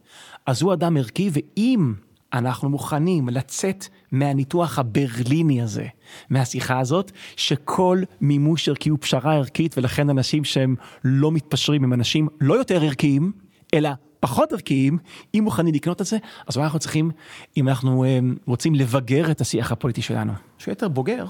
[0.47, 1.93] אז הוא אדם ערכי, ואם
[2.35, 5.87] אנחנו מוכנים לצאת מהניתוח הברליני הזה,
[6.31, 12.29] מהשיחה הזאת, שכל מימוש ערכי הוא פשרה ערכית, ולכן אנשים שהם לא מתפשרים הם אנשים
[12.41, 13.33] לא יותר ערכיים,
[13.75, 14.99] אלא פחות ערכיים,
[15.35, 16.17] אם מוכנים לקנות את זה,
[16.47, 17.11] אז מה אנחנו צריכים,
[17.57, 21.27] אם אנחנו אה, רוצים לבגר את השיח הפוליטי שלנו, שהוא יותר בוגר,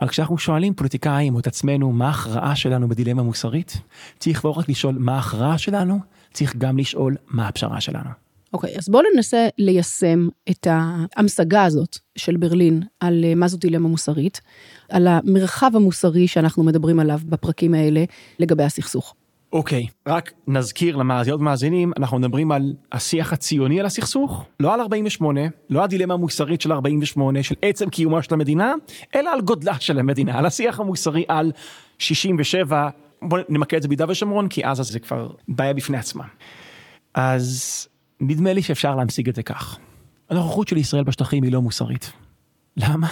[0.00, 3.80] אבל כשאנחנו שואלים פוליטיקאים או את עצמנו מה ההכרעה שלנו בדילמה מוסרית,
[4.18, 6.00] צריך לא רק לשאול מה ההכרעה שלנו,
[6.32, 8.23] צריך גם לשאול מה הפשרה שלנו.
[8.54, 13.88] אוקיי, אז בואו ננסה ליישם את ההמשגה הזאת של ברלין על אה, מה זו דילמה
[13.88, 14.40] מוסרית,
[14.88, 18.04] על המרחב המוסרי שאנחנו מדברים עליו בפרקים האלה
[18.38, 19.14] לגבי הסכסוך.
[19.52, 25.40] אוקיי, רק נזכיר למאזינות ומאזינים, אנחנו מדברים על השיח הציוני על הסכסוך, לא על 48,
[25.70, 28.74] לא הדילמה המוסרית של 48, של עצם קיומה של המדינה,
[29.14, 31.52] אלא על גודלה של המדינה, על השיח המוסרי על
[31.98, 32.88] 67,
[33.22, 36.24] בואו נמקד את זה ביהודה ושומרון, כי עזה זה כבר בעיה בפני עצמה.
[37.14, 37.88] אז
[38.20, 39.78] נדמה לי שאפשר להמשיג את זה כך.
[40.30, 42.12] הנוכחות של ישראל בשטחים היא לא מוסרית.
[42.76, 43.08] למה?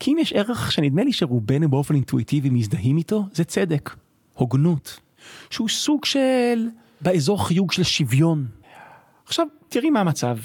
[0.00, 3.90] כי אם יש ערך שנדמה לי שרובנו באופן אינטואיטיבי מזדהים איתו, זה צדק,
[4.34, 5.00] הוגנות,
[5.50, 6.66] שהוא סוג של,
[7.00, 8.46] באזור חיוג של שוויון.
[9.26, 10.36] עכשיו, תראי מה המצב.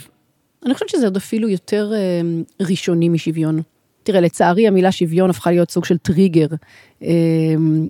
[0.66, 2.22] אני חושבת שזה עוד אפילו יותר אה,
[2.62, 3.62] ראשוני משוויון.
[4.04, 6.48] תראה, לצערי המילה שוויון הפכה להיות סוג של טריגר
[7.04, 7.08] אה,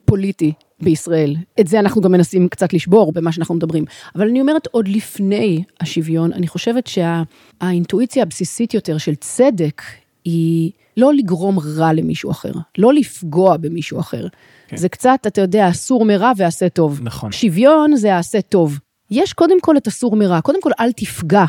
[0.06, 1.36] פוליטי בישראל.
[1.60, 3.86] את זה אנחנו גם מנסים קצת לשבור במה שאנחנו מדברים.
[4.15, 9.82] אבל אני אומרת, עוד לפני השוויון, אני חושבת שהאינטואיציה הבסיסית יותר של צדק,
[10.26, 14.28] היא לא לגרום רע למישהו אחר, לא לפגוע במישהו אחר.
[14.67, 14.78] כן.
[14.78, 17.00] זה קצת, אתה יודע, אסור מרע ועשה טוב.
[17.04, 17.32] נכון.
[17.32, 18.80] שוויון זה העשה טוב.
[19.12, 21.46] יש קודם כל את אסור מרע, קודם כל אל תפגע.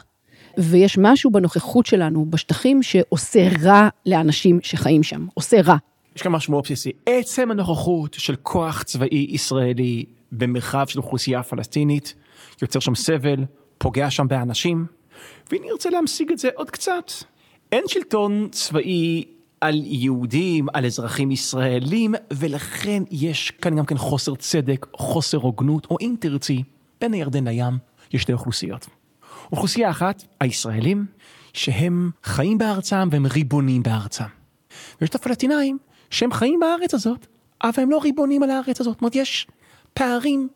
[0.59, 5.77] ויש משהו בנוכחות שלנו בשטחים שעושה רע לאנשים שחיים שם, עושה רע.
[6.17, 6.93] יש כאן משהו מאוד בסיסי.
[7.07, 12.15] עצם הנוכחות של כוח צבאי ישראלי במרחב של אוכלוסייה פלסטינית,
[12.63, 13.45] יוצר שם סבל,
[13.79, 14.87] פוגע שם באנשים,
[15.51, 17.13] ואני רוצה להמשיג את זה עוד קצת.
[17.73, 19.25] אין שלטון צבאי
[19.61, 25.97] על יהודים, על אזרחים ישראלים, ולכן יש כאן גם כן חוסר צדק, חוסר הוגנות, או
[26.01, 26.63] אם תרצי,
[27.01, 27.79] בין הירדן לים
[28.13, 28.87] יש שתי אוכלוסיות.
[29.53, 31.07] אוכלוסייה אחת, הישראלים,
[31.53, 34.25] שהם חיים בארצם והם ריבונים בארצם.
[35.01, 35.79] ויש את הפלסטינאים
[36.15, 37.27] שהם חיים בארץ הזאת,
[37.63, 38.93] אבל הם לא ריבונים על הארץ הזאת.
[38.93, 39.47] זאת אומרת, יש
[39.95, 40.49] פערים,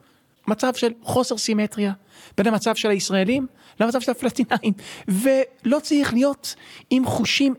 [0.49, 1.93] מצב של חוסר סימטריה
[2.37, 3.47] בין המצב של הישראלים
[3.81, 4.73] למצב של הפלסטינאים,
[5.09, 6.55] ולא צריך להיות
[6.91, 7.55] עם חושים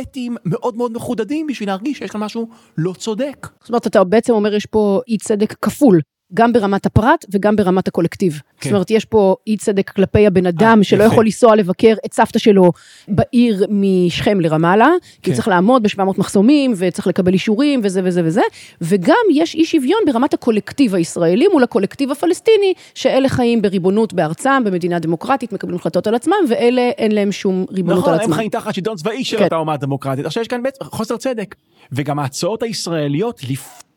[0.00, 3.46] אתיים מאוד מאוד מחודדים בשביל להרגיש שיש כאן משהו לא צודק.
[3.60, 6.00] זאת אומרת, אתה בעצם אומר, יש פה אי צדק כפול.
[6.34, 8.32] גם ברמת הפרט וגם ברמת הקולקטיב.
[8.60, 8.70] כן.
[8.70, 11.12] זאת אומרת, יש פה אי צדק כלפי הבן אדם 아, שלא יפה.
[11.12, 12.72] יכול לנסוע לבקר את סבתא שלו
[13.08, 15.22] בעיר משכם לרמאללה, כן.
[15.22, 18.42] כי הוא צריך לעמוד ב-700 מחסומים וצריך לקבל אישורים וזה וזה וזה,
[18.80, 24.98] וגם יש אי שוויון ברמת הקולקטיב הישראלי מול הקולקטיב הפלסטיני, שאלה חיים בריבונות בארצם, במדינה
[24.98, 28.30] דמוקרטית, מקבלים החלטות על עצמם, ואלה אין להם שום ריבונות נכון, על עצמם.
[28.30, 29.44] נכון, הם חיים תחת שלטון צבאי של כן.
[29.44, 30.26] אותה אומה דמוקרטית.
[30.26, 31.54] עכשיו יש כאן בעצם חוסר צדק.
[31.92, 33.40] וגם ההצעות הישראליות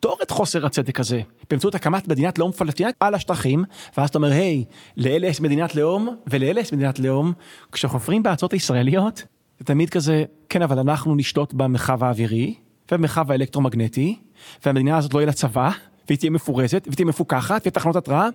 [0.03, 3.63] לפתור את חוסר הצדק הזה באמצעות הקמת מדינת לאום פלסטינית על השטחים,
[3.97, 4.65] ואז אתה אומר, היי,
[4.97, 7.33] לאלה יש מדינת לאום ולאלה יש מדינת לאום,
[7.71, 9.23] כשחופרים בהצעות הישראליות,
[9.59, 12.53] זה תמיד כזה, כן, אבל אנחנו נשלוט במרחב האווירי
[12.91, 14.19] ובמרחב האלקטרומגנטי,
[14.65, 15.69] והמדינה הזאת לא יהיה לה צבא,
[16.07, 18.27] והיא תהיה מפורזת, והיא תהיה מפוקחת, ויהיה תחנות התראה,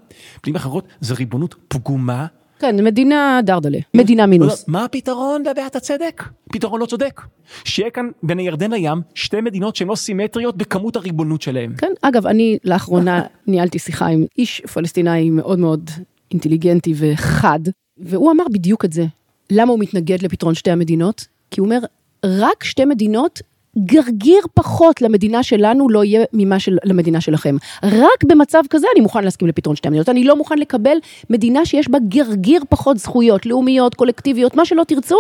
[0.43, 2.27] במילים אחרות, זו ריבונות פגומה.
[2.59, 4.65] כן, מדינה דרדלה, מדינה מינוס.
[4.69, 6.25] מה הפתרון לבעיית הצדק?
[6.53, 7.21] פתרון לא צודק.
[7.65, 11.73] שיהיה כאן בין הירדן לים שתי מדינות שהן לא סימטריות בכמות הריבונות שלהן.
[11.79, 15.91] כן, אגב, אני לאחרונה ניהלתי שיחה עם איש פלסטינאי מאוד מאוד
[16.31, 17.61] אינטליגנטי וחד,
[17.99, 19.07] והוא אמר בדיוק את זה.
[19.51, 21.27] למה הוא מתנגד לפתרון שתי המדינות?
[21.51, 21.79] כי הוא אומר,
[22.25, 23.41] רק שתי מדינות
[23.79, 27.57] גרגיר פחות למדינה שלנו לא יהיה ממה של למדינה שלכם.
[27.83, 30.09] רק במצב כזה אני מוכן להסכים לפתרון שתי המדינות.
[30.09, 30.97] אני לא מוכן לקבל
[31.31, 35.17] מדינה שיש בה גרגיר פחות זכויות, לאומיות, קולקטיביות, מה שלא תרצו,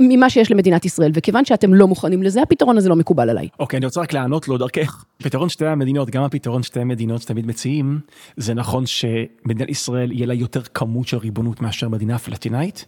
[0.00, 1.10] ממה שיש למדינת ישראל.
[1.14, 3.48] וכיוון שאתם לא מוכנים לזה, הפתרון הזה לא מקובל עליי.
[3.60, 5.04] אוקיי, אני רוצה רק לענות לו דרכך.
[5.22, 8.00] פתרון שתי המדינות, גם הפתרון שתי המדינות שתמיד מציעים,
[8.36, 12.86] זה נכון שמדינת ישראל יהיה לה יותר כמות של ריבונות מאשר מדינה פלסטינאית,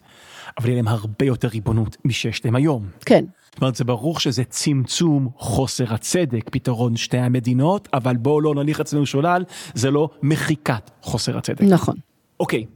[0.59, 2.87] אבל יהיה להם הרבה יותר ריבונות משש להם היום.
[3.07, 3.25] כן.
[3.55, 8.81] זאת אומרת, זה ברור שזה צמצום חוסר הצדק, פתרון שתי המדינות, אבל בואו לא נניח
[8.81, 11.63] אצלנו שולל, זה לא מחיקת חוסר הצדק.
[11.63, 11.97] נכון.
[12.41, 12.67] אוקיי,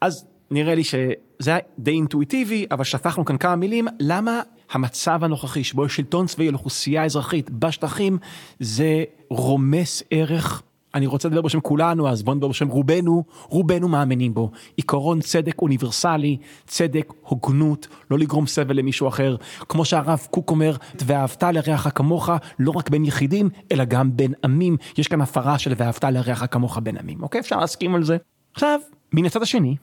[0.00, 1.14] אז נראה לי שזה
[1.46, 6.48] היה די אינטואיטיבי, אבל שפכנו כאן כמה מילים, למה המצב הנוכחי שבו יש שלטון צבאי
[6.48, 8.18] על אוכלוסייה אזרחית בשטחים,
[8.60, 10.62] זה רומס ערך
[10.94, 14.50] אני רוצה לדבר בשם כולנו, אז בוא נדבר בשם רובנו, רובנו מאמינים בו.
[14.76, 19.36] עיקרון צדק אוניברסלי, צדק, הוגנות, לא לגרום סבל למישהו אחר.
[19.68, 24.76] כמו שהרב קוק אומר, ואהבת לרעך כמוך, לא רק בין יחידים, אלא גם בין עמים.
[24.98, 27.40] יש כאן הפרה של ואהבת לרעך כמוך בין עמים, אוקיי?
[27.40, 28.16] אפשר להסכים על זה.
[28.54, 28.80] עכשיו,
[29.12, 29.76] מן הצד השני,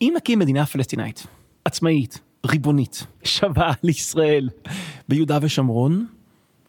[0.00, 1.26] אם נקים מדינה פלסטינאית,
[1.64, 4.48] עצמאית, ריבונית, שווה לישראל
[5.08, 6.06] ביהודה ושומרון,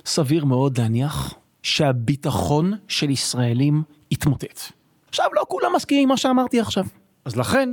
[0.05, 1.33] סביר מאוד להניח
[1.63, 4.59] שהביטחון של ישראלים יתמוטט.
[5.09, 6.85] עכשיו לא כולם מסכימים עם מה שאמרתי עכשיו.
[7.25, 7.69] אז לכן,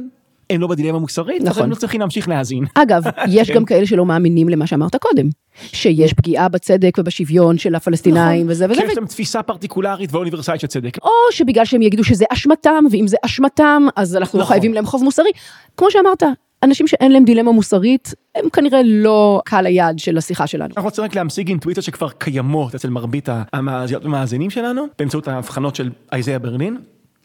[0.50, 1.50] הם לא בדילמה מוסרית, נכון.
[1.50, 2.64] אז הם לא צריכים להמשיך להאזין.
[2.74, 5.28] אגב, יש גם כאלה שלא מאמינים למה שאמרת קודם.
[5.54, 8.50] שיש פגיעה בצדק ובשוויון של הפלסטינאים נכון.
[8.50, 8.80] וזה וזה.
[8.80, 10.98] שיש להם תפיסה פרטיקולרית ואוניברסלית של צדק.
[11.02, 15.04] או שבגלל שהם יגידו שזה אשמתם, ואם זה אשמתם, אז אנחנו לא חייבים להם חוב
[15.04, 15.30] מוסרי.
[15.76, 16.22] כמו שאמרת,
[16.62, 20.66] אנשים שאין להם דילמה מוסרית, הם כנראה לא קהל היעד של השיחה שלנו.
[20.66, 25.90] אנחנו רוצים רק להמשיג אינטואיציות שכבר קיימות אצל מרבית המאזינות ומאזינים שלנו, באמצעות ההבחנות של
[26.12, 26.76] אייזיה ברלין.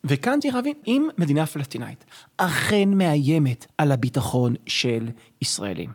[0.04, 2.06] וכאן צריך להבין, אם מדינה פלסטינאית
[2.38, 5.08] אכן מאיימת על הביטחון של
[5.42, 5.90] ישראלים,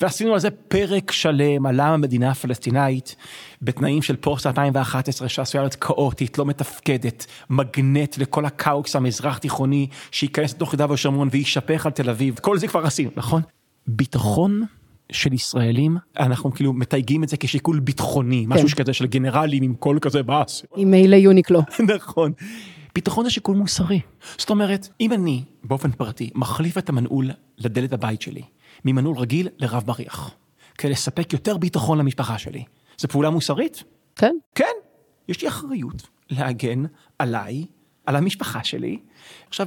[0.00, 3.16] ועשינו על זה פרק שלם על למה מדינה פלסטינאית
[3.62, 10.54] בתנאים של פוסט 2011 שעשויה להיות כאוטית, לא מתפקדת, מגנט לכל הכאוס המזרח תיכוני שייכנס
[10.54, 13.42] לתוך יהודה ושומרון ויישפך על תל אביב, כל זה כבר עשינו, נכון?
[13.86, 14.64] ביטחון
[15.12, 18.54] של ישראלים, אנחנו כאילו מתייגים את זה כשיקול ביטחוני, כן.
[18.54, 20.64] משהו שכזה של גנרלים עם קול כזה באס.
[20.76, 21.62] עם מעילי Uniqlo.
[21.96, 22.32] נכון.
[22.94, 24.00] ביטחון זה שיקול מוסרי.
[24.38, 28.42] זאת אומרת, אם אני, באופן פרטי, מחליף את המנעול לדלת הבית שלי,
[28.84, 30.30] ממנעול רגיל לרב בריח,
[30.78, 32.64] כדי לספק יותר ביטחון למשפחה שלי,
[32.98, 33.82] זו פעולה מוסרית?
[34.16, 34.36] כן.
[34.54, 34.64] כן.
[35.28, 36.84] יש לי אחריות להגן
[37.18, 37.66] עליי,
[38.06, 38.98] על המשפחה שלי.
[39.48, 39.66] עכשיו,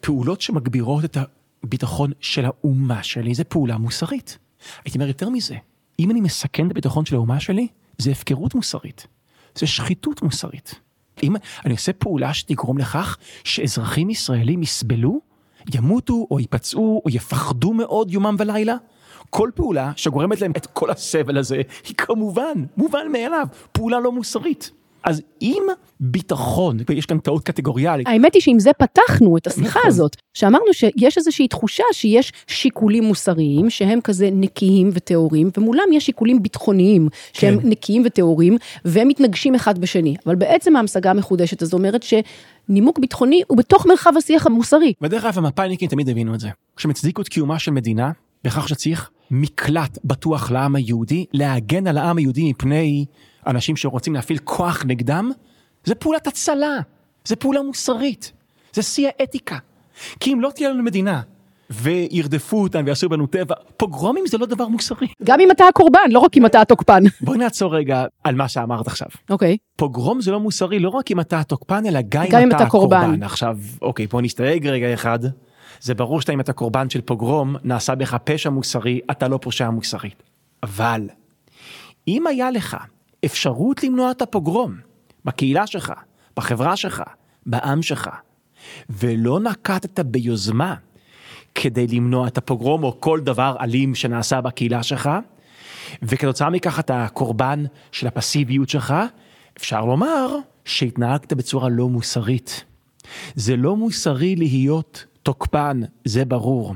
[0.00, 1.16] פעולות שמגבירות את
[1.64, 4.38] הביטחון של האומה שלי, זה פעולה מוסרית.
[4.84, 5.56] הייתי אומר יותר מזה,
[5.98, 9.06] אם אני מסכן את הביטחון של האומה שלי, זה הפקרות מוסרית.
[9.54, 10.74] זה שחיתות מוסרית.
[11.22, 15.20] אם אני עושה פעולה שתגרום לכך שאזרחים ישראלים יסבלו,
[15.74, 18.76] ימותו או ייפצעו או יפחדו מאוד יומם ולילה,
[19.30, 24.70] כל פעולה שגורמת להם את כל הסבל הזה היא כמובן, מובן מאליו, פעולה לא מוסרית.
[25.04, 25.62] אז אם
[26.00, 28.06] ביטחון, ויש כאן טעות קטגוריאלית.
[28.06, 29.82] האמת היא שעם זה פתחנו את השיחה נכון.
[29.86, 36.42] הזאת, שאמרנו שיש איזושהי תחושה שיש שיקולים מוסריים שהם כזה נקיים וטהורים, ומולם יש שיקולים
[36.42, 37.68] ביטחוניים שהם כן.
[37.68, 40.14] נקיים וטהורים, והם מתנגשים אחד בשני.
[40.26, 44.92] אבל בעצם ההמשגה המחודשת הזו אומרת שנימוק ביטחוני הוא בתוך מרחב השיח המוסרי.
[45.00, 46.48] ודרך אגב המפא"יניקים תמיד הבינו את זה.
[46.76, 48.10] כשהם הצדיקו את קיומה של מדינה,
[48.44, 53.04] בכך שצריך מקלט בטוח לעם היהודי, להגן על העם היהודי מפני
[53.46, 55.30] אנשים שרוצים להפעיל כוח נגדם,
[55.84, 56.78] זה פעולת הצלה,
[57.24, 58.32] זה פעולה מוסרית,
[58.72, 59.58] זה שיא האתיקה.
[60.20, 61.20] כי אם לא תהיה לנו מדינה
[61.70, 65.06] וירדפו אותם ויעשו בנו טבע, פוגרומים זה לא דבר מוסרי.
[65.24, 67.02] גם אם אתה הקורבן, לא רק אם אתה התוקפן.
[67.20, 69.08] בואי נעצור רגע על מה שאמרת עכשיו.
[69.30, 69.54] אוקיי.
[69.54, 69.76] Okay.
[69.76, 73.00] פוגרום זה לא מוסרי לא רק אם אתה התוקפן, אלא גם, גם אם אתה, הקורבן.
[73.00, 73.22] קורבן.
[73.22, 75.18] עכשיו, אוקיי, בוא נסתייג רגע אחד.
[75.80, 79.70] זה ברור שאתה אם אתה קורבן של פוגרום, נעשה בך פשע מוסרי, אתה לא פושע
[79.70, 80.22] מוסרית.
[80.62, 81.08] אבל,
[82.08, 82.76] אם היה לך
[83.24, 84.76] אפשרות למנוע את הפוגרום
[85.24, 85.92] בקהילה שלך,
[86.36, 87.02] בחברה שלך,
[87.46, 88.10] בעם שלך,
[88.90, 90.74] ולא נקטת ביוזמה
[91.54, 95.10] כדי למנוע את הפוגרום או כל דבר אלים שנעשה בקהילה שלך,
[96.02, 98.94] וכתוצאה מכך אתה קורבן של הפסיביות שלך,
[99.58, 102.64] אפשר לומר שהתנהגת בצורה לא מוסרית.
[103.34, 106.74] זה לא מוסרי להיות תוקפן, זה ברור.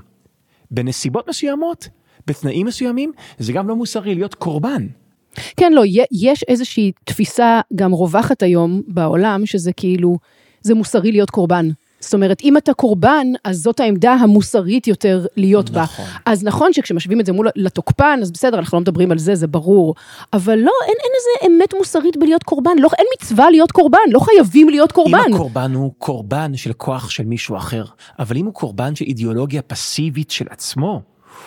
[0.71, 1.89] בנסיבות מסוימות,
[2.27, 4.87] בתנאים מסוימים, זה גם לא מוסרי להיות קורבן.
[5.57, 10.19] כן, לא, יש איזושהי תפיסה גם רווחת היום בעולם, שזה כאילו,
[10.63, 11.69] זה מוסרי להיות קורבן.
[12.01, 16.05] זאת אומרת, אם אתה קורבן, אז זאת העמדה המוסרית יותר להיות נכון.
[16.05, 16.13] בה.
[16.27, 19.47] אז נכון שכשמשווים את זה מול לתוקפן, אז בסדר, אנחנו לא מדברים על זה, זה
[19.47, 19.95] ברור.
[20.33, 24.19] אבל לא, אין, אין איזה אמת מוסרית בלהיות קורבן, לא, אין מצווה להיות קורבן, לא
[24.19, 25.19] חייבים להיות קורבן.
[25.29, 27.85] אם הקורבן הוא קורבן של כוח של מישהו אחר,
[28.19, 31.03] אבל אם הוא קורבן של אידיאולוגיה פסיבית של עצמו,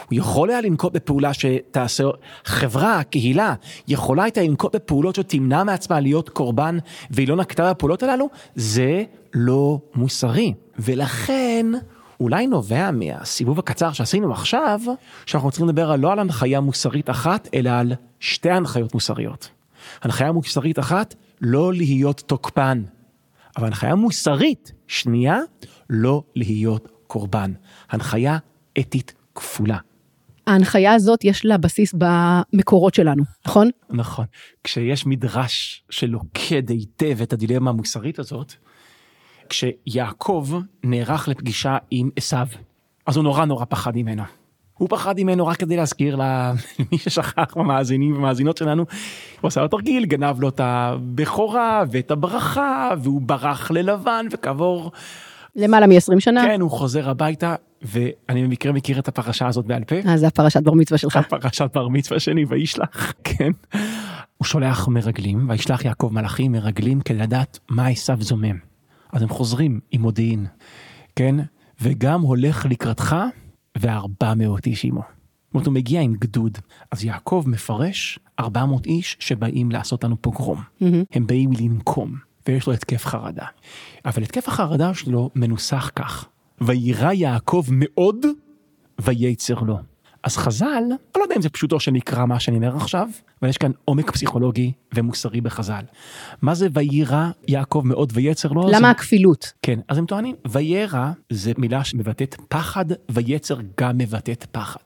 [0.09, 2.03] הוא יכול היה לנקוט בפעולה שתעשה,
[2.45, 3.53] חברה, קהילה,
[3.87, 6.77] יכולה הייתה לנקוט בפעולות שתמנע מעצמה להיות קורבן,
[7.11, 10.53] והיא לא נקטה בפעולות הללו, זה לא מוסרי.
[10.79, 11.65] ולכן,
[12.19, 14.81] אולי נובע מהסיבוב הקצר שעשינו עכשיו,
[15.25, 19.49] שאנחנו צריכים לדבר לא על הנחיה מוסרית אחת, אלא על שתי הנחיות מוסריות.
[20.01, 22.83] הנחיה מוסרית אחת, לא להיות תוקפן.
[23.57, 25.39] אבל הנחיה מוסרית, שנייה,
[25.89, 27.53] לא להיות קורבן.
[27.89, 28.37] הנחיה
[28.79, 29.77] אתית כפולה.
[30.47, 33.69] ההנחיה הזאת יש לה בסיס במקורות שלנו, נכון?
[33.89, 34.25] נכון.
[34.63, 38.53] כשיש מדרש שלוקד היטב את הדילמה המוסרית הזאת,
[39.49, 40.49] כשיעקב
[40.83, 42.47] נערך לפגישה עם עשיו,
[43.05, 44.23] אז הוא נורא נורא פחד ממנו.
[44.73, 48.85] הוא פחד ממנו רק כדי להזכיר למי ששכח במאזינים ומאזינות שלנו,
[49.41, 54.91] הוא עשה לו תרגיל, גנב לו את הבכורה ואת הברכה, והוא ברח ללבן, וכעבור...
[55.55, 56.43] למעלה מ-20 שנה?
[56.43, 59.95] כן, הוא חוזר הביתה, ואני במקרה מכיר את הפרשה הזאת בעל פה.
[60.07, 61.17] אה, זה הפרשת בר מצווה שלך.
[61.17, 63.51] הפרשת בר מצווה שלי, וישלח, כן.
[64.37, 68.57] הוא שולח מרגלים, וישלח יעקב מלאכים מרגלים כדי לדעת מה עשיו זומם.
[69.13, 70.45] אז הם חוזרים עם מודיעין,
[71.15, 71.35] כן?
[71.81, 73.15] וגם הולך לקראתך
[73.77, 75.01] וארבע מאות איש עמו.
[75.01, 76.57] זאת אומרת, הוא מגיע עם גדוד.
[76.91, 80.57] אז יעקב מפרש 400 איש שבאים לעשות לנו פוגרום.
[80.57, 80.85] Mm-hmm.
[81.13, 82.15] הם באים לנקום,
[82.47, 83.45] ויש לו התקף חרדה.
[84.05, 86.27] אבל התקף החרדה שלו מנוסח כך:
[86.61, 88.25] ויירא יעקב מאוד,
[88.99, 89.77] וייצר לו.
[90.23, 93.07] אז חז"ל, אני לא יודע אם זה פשוטו של מקרא מה שאני אומר עכשיו,
[93.41, 95.83] אבל יש כאן עומק פסיכולוגי ומוסרי בחז"ל.
[96.41, 98.61] מה זה ויירא יעקב מאוד ויצר לו?
[98.67, 98.89] למה זה...
[98.89, 99.53] הכפילות?
[99.61, 104.83] כן, אז הם טוענים, ויירא זה מילה שמבטאת פחד, ויצר גם מבטאת פחד.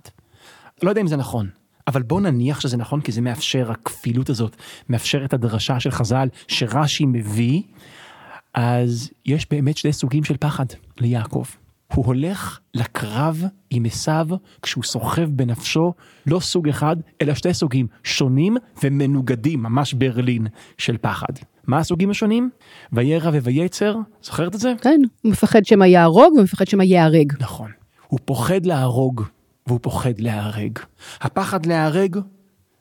[0.83, 1.49] לא יודע אם זה נכון,
[1.87, 4.55] אבל בוא נניח שזה נכון, כי זה מאפשר, הכפילות הזאת
[4.89, 7.61] מאפשר את הדרשה של חז"ל שרש"י מביא,
[8.53, 10.65] אז יש באמת שני סוגים של פחד
[10.99, 11.45] ליעקב.
[11.93, 14.27] הוא הולך לקרב עם עשיו
[14.61, 15.93] כשהוא סוחב בנפשו
[16.27, 21.33] לא סוג אחד, אלא שתי סוגים שונים ומנוגדים, ממש ברלין של פחד.
[21.67, 22.49] מה הסוגים השונים?
[22.93, 24.73] וירא וויצר, זוכרת את זה?
[24.81, 27.33] כן, הוא מפחד שמא יהרוג ומפחד שמא ייהרג.
[27.39, 27.71] נכון.
[28.07, 29.23] הוא פוחד להרוג
[29.67, 30.79] והוא פוחד להיהרג.
[31.21, 32.17] הפחד להיהרג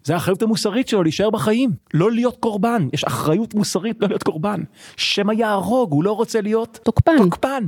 [0.05, 2.89] זה האחריות המוסרית שלו להישאר בחיים, לא להיות קורבן.
[2.93, 4.61] יש אחריות מוסרית לא להיות קורבן.
[4.97, 7.17] שמא יהרוג, הוא לא רוצה להיות תוקפן.
[7.19, 7.65] תוקפן.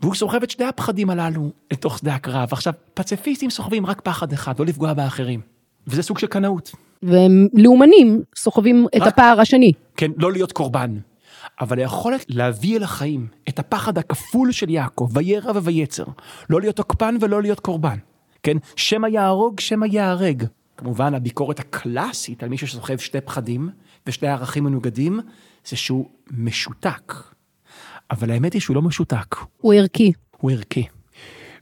[0.00, 2.48] והוא סוחב את שני הפחדים הללו לתוך שדה הקרב.
[2.52, 5.40] עכשיו, פציפיסטים סוחבים רק פחד אחד, לא לפגוע באחרים.
[5.86, 6.70] וזה סוג של קנאות.
[7.02, 9.72] והם לאומנים סוחבים את רק- הפער השני.
[9.96, 10.96] כן, לא להיות קורבן.
[11.60, 16.04] אבל היכולת להביא אל החיים את הפחד הכפול של יעקב, וירא וויצר,
[16.50, 17.96] לא להיות תוקפן ולא להיות קורבן.
[18.48, 20.44] כן, שמא יהרוג, שמא ייהרג.
[20.76, 23.68] כמובן, הביקורת הקלאסית על מי שסוחב שתי פחדים
[24.06, 25.20] ושני ערכים מנוגדים,
[25.66, 27.14] זה שהוא משותק.
[28.10, 30.12] אבל האמת היא שהוא לא משותק, הוא ערכי.
[30.36, 30.86] הוא ערכי.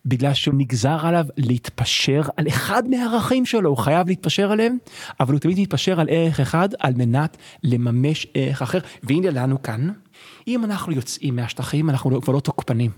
[0.06, 4.78] בגלל שהוא נגזר עליו להתפשר על אחד מהערכים שלו, הוא חייב להתפשר עליהם,
[5.20, 8.78] אבל הוא תמיד מתפשר על ערך אחד על מנת לממש ערך אחר.
[9.02, 9.90] והנה לנו כאן,
[10.48, 12.90] אם אנחנו יוצאים מהשטחים, אנחנו כבר לא תוקפנים,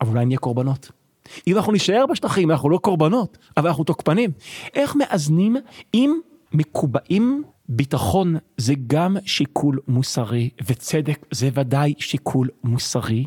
[0.00, 1.03] אבל אולי נהיה קורבנות.
[1.46, 4.30] אם אנחנו נישאר בשטחים, אנחנו לא קורבנות, אבל אנחנו תוקפנים.
[4.74, 5.56] איך מאזנים
[5.94, 6.18] אם
[6.52, 13.26] מקובעים ביטחון זה גם שיקול מוסרי, וצדק זה ודאי שיקול מוסרי.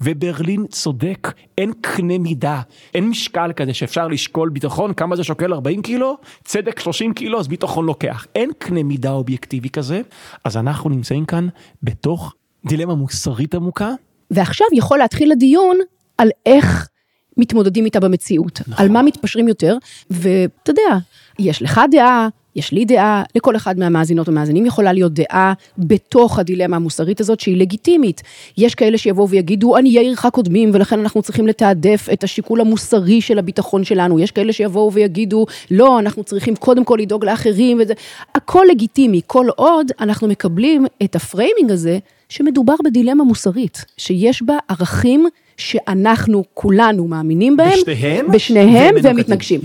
[0.00, 2.60] וברלין צודק, אין קנה מידה,
[2.94, 7.48] אין משקל כזה שאפשר לשקול ביטחון, כמה זה שוקל 40 קילו, צדק 30 קילו, אז
[7.48, 8.26] ביטחון לוקח.
[8.34, 10.00] אין קנה מידה אובייקטיבי כזה,
[10.44, 11.48] אז אנחנו נמצאים כאן
[11.82, 12.34] בתוך
[12.66, 13.90] דילמה מוסרית עמוקה.
[14.30, 15.76] ועכשיו יכול להתחיל הדיון
[16.18, 16.88] על איך
[17.36, 18.84] מתמודדים איתה במציאות, נכון.
[18.84, 19.76] על מה מתפשרים יותר,
[20.10, 20.98] ואתה יודע,
[21.38, 26.76] יש לך דעה, יש לי דעה, לכל אחד מהמאזינות ומאזינים יכולה להיות דעה בתוך הדילמה
[26.76, 28.22] המוסרית הזאת שהיא לגיטימית.
[28.58, 33.38] יש כאלה שיבואו ויגידו, עניי עירך קודמים, ולכן אנחנו צריכים לתעדף את השיקול המוסרי של
[33.38, 34.20] הביטחון שלנו.
[34.20, 37.94] יש כאלה שיבואו ויגידו, לא, אנחנו צריכים קודם כל לדאוג לאחרים, וזה,
[38.34, 44.54] הכל לגיטימי, כל עוד אנחנו מקבלים את ה framing הזה, שמדובר בדילמה מוסרית, שיש בה
[44.68, 48.94] ערכים שאנחנו כולנו מאמינים בהם, בשניהם, בשניהם.
[49.02, 49.60] והם מתנגשים.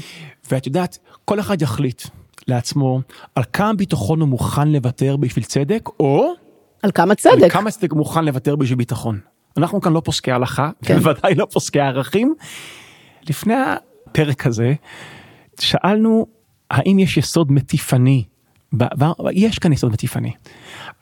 [0.51, 2.03] ואת יודעת, כל אחד יחליט
[2.47, 3.01] לעצמו
[3.35, 6.33] על כמה ביטחון הוא מוכן לוותר בשביל צדק, או
[6.83, 7.51] על כמה על צדק.
[7.51, 9.19] כמה צדק הוא מוכן לוותר בשביל ביטחון.
[9.57, 10.97] אנחנו כאן לא פוסקי הלכה, כן.
[10.97, 12.35] בוודאי לא פוסקי ערכים.
[13.29, 14.73] לפני הפרק הזה,
[15.59, 16.25] שאלנו
[16.71, 18.23] האם יש יסוד מטיפני,
[18.77, 18.85] ב-
[19.31, 20.31] יש כאן יסוד מטיפני.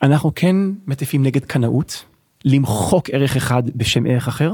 [0.02, 0.56] אנחנו כן
[0.86, 2.04] מטיפים נגד קנאות,
[2.44, 4.52] למחוק ערך אחד בשם ערך אחר,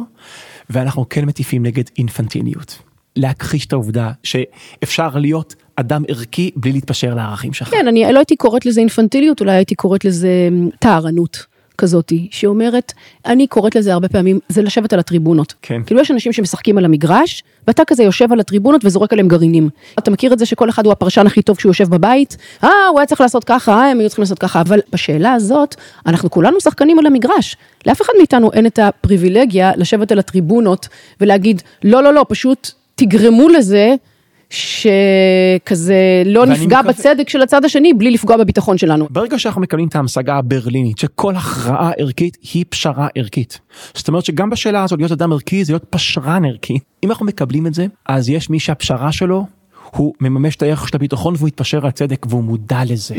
[0.71, 2.79] ואנחנו כן מטיפים נגד אינפנטיליות.
[3.17, 7.69] להכחיש את העובדה שאפשר להיות אדם ערכי בלי להתפשר לערכים שלך.
[7.69, 11.56] כן, אני לא הייתי קוראת לזה אינפנטיליות, אולי הייתי קוראת לזה אמ, טהרנות.
[11.79, 12.93] כזאתי, שאומרת,
[13.27, 15.55] אני קוראת לזה הרבה פעמים, זה לשבת על הטריבונות.
[15.63, 15.83] כן.
[15.87, 19.69] כאילו יש אנשים שמשחקים על המגרש, ואתה כזה יושב על הטריבונות וזורק עליהם גרעינים.
[19.99, 22.37] אתה מכיר את זה שכל אחד הוא הפרשן הכי טוב כשהוא יושב בבית?
[22.65, 25.75] אה, הוא היה צריך לעשות ככה, אה, הם היו צריכים לעשות ככה, אבל בשאלה הזאת,
[26.07, 27.57] אנחנו כולנו שחקנים על המגרש.
[27.87, 30.89] לאף אחד מאיתנו אין את הפריבילגיה לשבת על הטריבונות
[31.21, 33.95] ולהגיד, לא, לא, לא, פשוט תגרמו לזה.
[34.51, 39.07] שכזה לא נפגע מקווה- בצדק של הצד השני בלי לפגוע בביטחון שלנו.
[39.11, 43.61] ברגע שאנחנו מקבלים את ההמשגה הברלינית שכל הכרעה ערכית היא פשרה ערכית.
[43.95, 46.79] זאת אומרת שגם בשאלה הזאת להיות אדם ערכי זה להיות פשרן ערכי.
[47.05, 49.47] אם אנחנו מקבלים את זה אז יש מי שהפשרה שלו
[49.91, 53.15] הוא מממש את הערך של הביטחון והוא מתפשר על צדק והוא מודע לזה.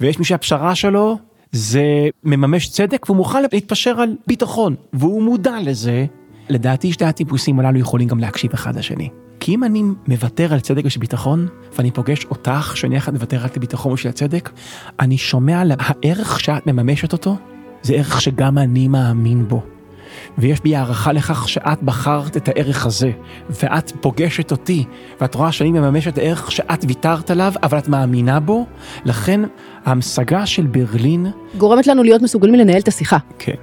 [0.00, 1.18] ויש מי שהפשרה שלו
[1.52, 1.82] זה
[2.24, 6.06] מממש צדק והוא מוכן להתפשר על ביטחון והוא מודע לזה.
[6.48, 9.08] לדעתי שתי הטיפוסים הללו יכולים גם להקשיב אחד לשני.
[9.40, 13.56] כי אם אני מוותר על צדק ושל ביטחון, ואני פוגש אותך שאני יחד מוותר רק
[13.56, 14.50] לביטחון ושל הצדק,
[15.00, 17.36] אני שומע על הערך שאת מממשת אותו,
[17.82, 19.62] זה ערך שגם אני מאמין בו.
[20.38, 23.10] ויש בי הערכה לכך שאת בחרת את הערך הזה,
[23.50, 24.84] ואת פוגשת אותי,
[25.20, 28.66] ואת רואה שאני מממש את הערך שאת ויתרת עליו, אבל את מאמינה בו,
[29.04, 29.40] לכן
[29.84, 31.26] ההמשגה של ברלין,
[31.58, 33.18] גורמת לנו להיות מסוגלים לנהל את השיחה.
[33.38, 33.54] כן.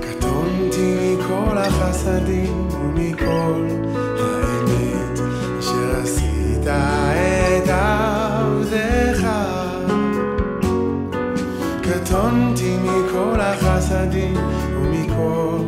[0.00, 2.69] קטונתי מכל החסדים
[14.10, 14.34] החסדים
[14.74, 15.58] ומכל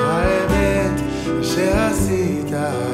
[0.00, 1.00] האמת
[1.40, 2.91] אשר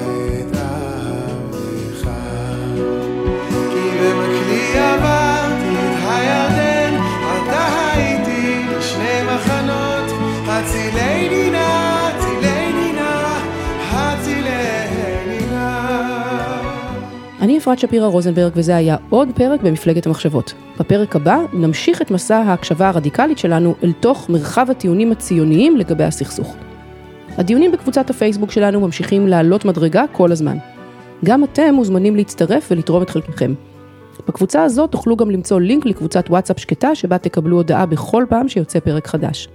[17.59, 20.55] אפרת שפירא רוזנברג וזה היה עוד פרק במפלגת המחשבות.
[20.81, 26.57] בפרק הבא נמשיך את מסע ההקשבה הרדיקלית שלנו אל תוך מרחב הטיעונים הציוניים לגבי הסכסוך.
[27.37, 30.57] הדיונים בקבוצת הפייסבוק שלנו ממשיכים לעלות מדרגה כל הזמן.
[31.25, 33.55] גם אתם מוזמנים להצטרף ולתרום את חלקכם.
[34.29, 38.81] בקבוצה הזאת תוכלו גם למצוא לינק לקבוצת וואטסאפ שקטה שבה תקבלו הודעה בכל פעם שיוצא
[38.81, 39.49] פרק חדש.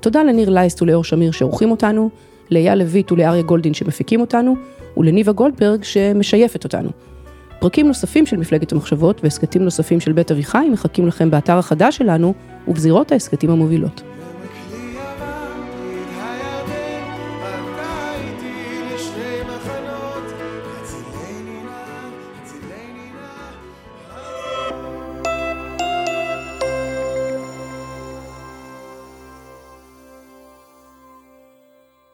[0.00, 2.10] תודה לניר לייסט ולאור שמיר שעורכים אותנו,
[2.50, 4.56] לאייל לויט ולאריה גולדין שמפיקים אותנו,
[4.96, 6.90] ולניבה גולדברג שמשייפת אותנו.
[7.58, 12.34] פרקים נוספים של מפלגת המחשבות והסכתים נוספים של בית אביחי מחכים לכם באתר החדש שלנו
[12.68, 14.15] ובזירות ההסכתים המובילות.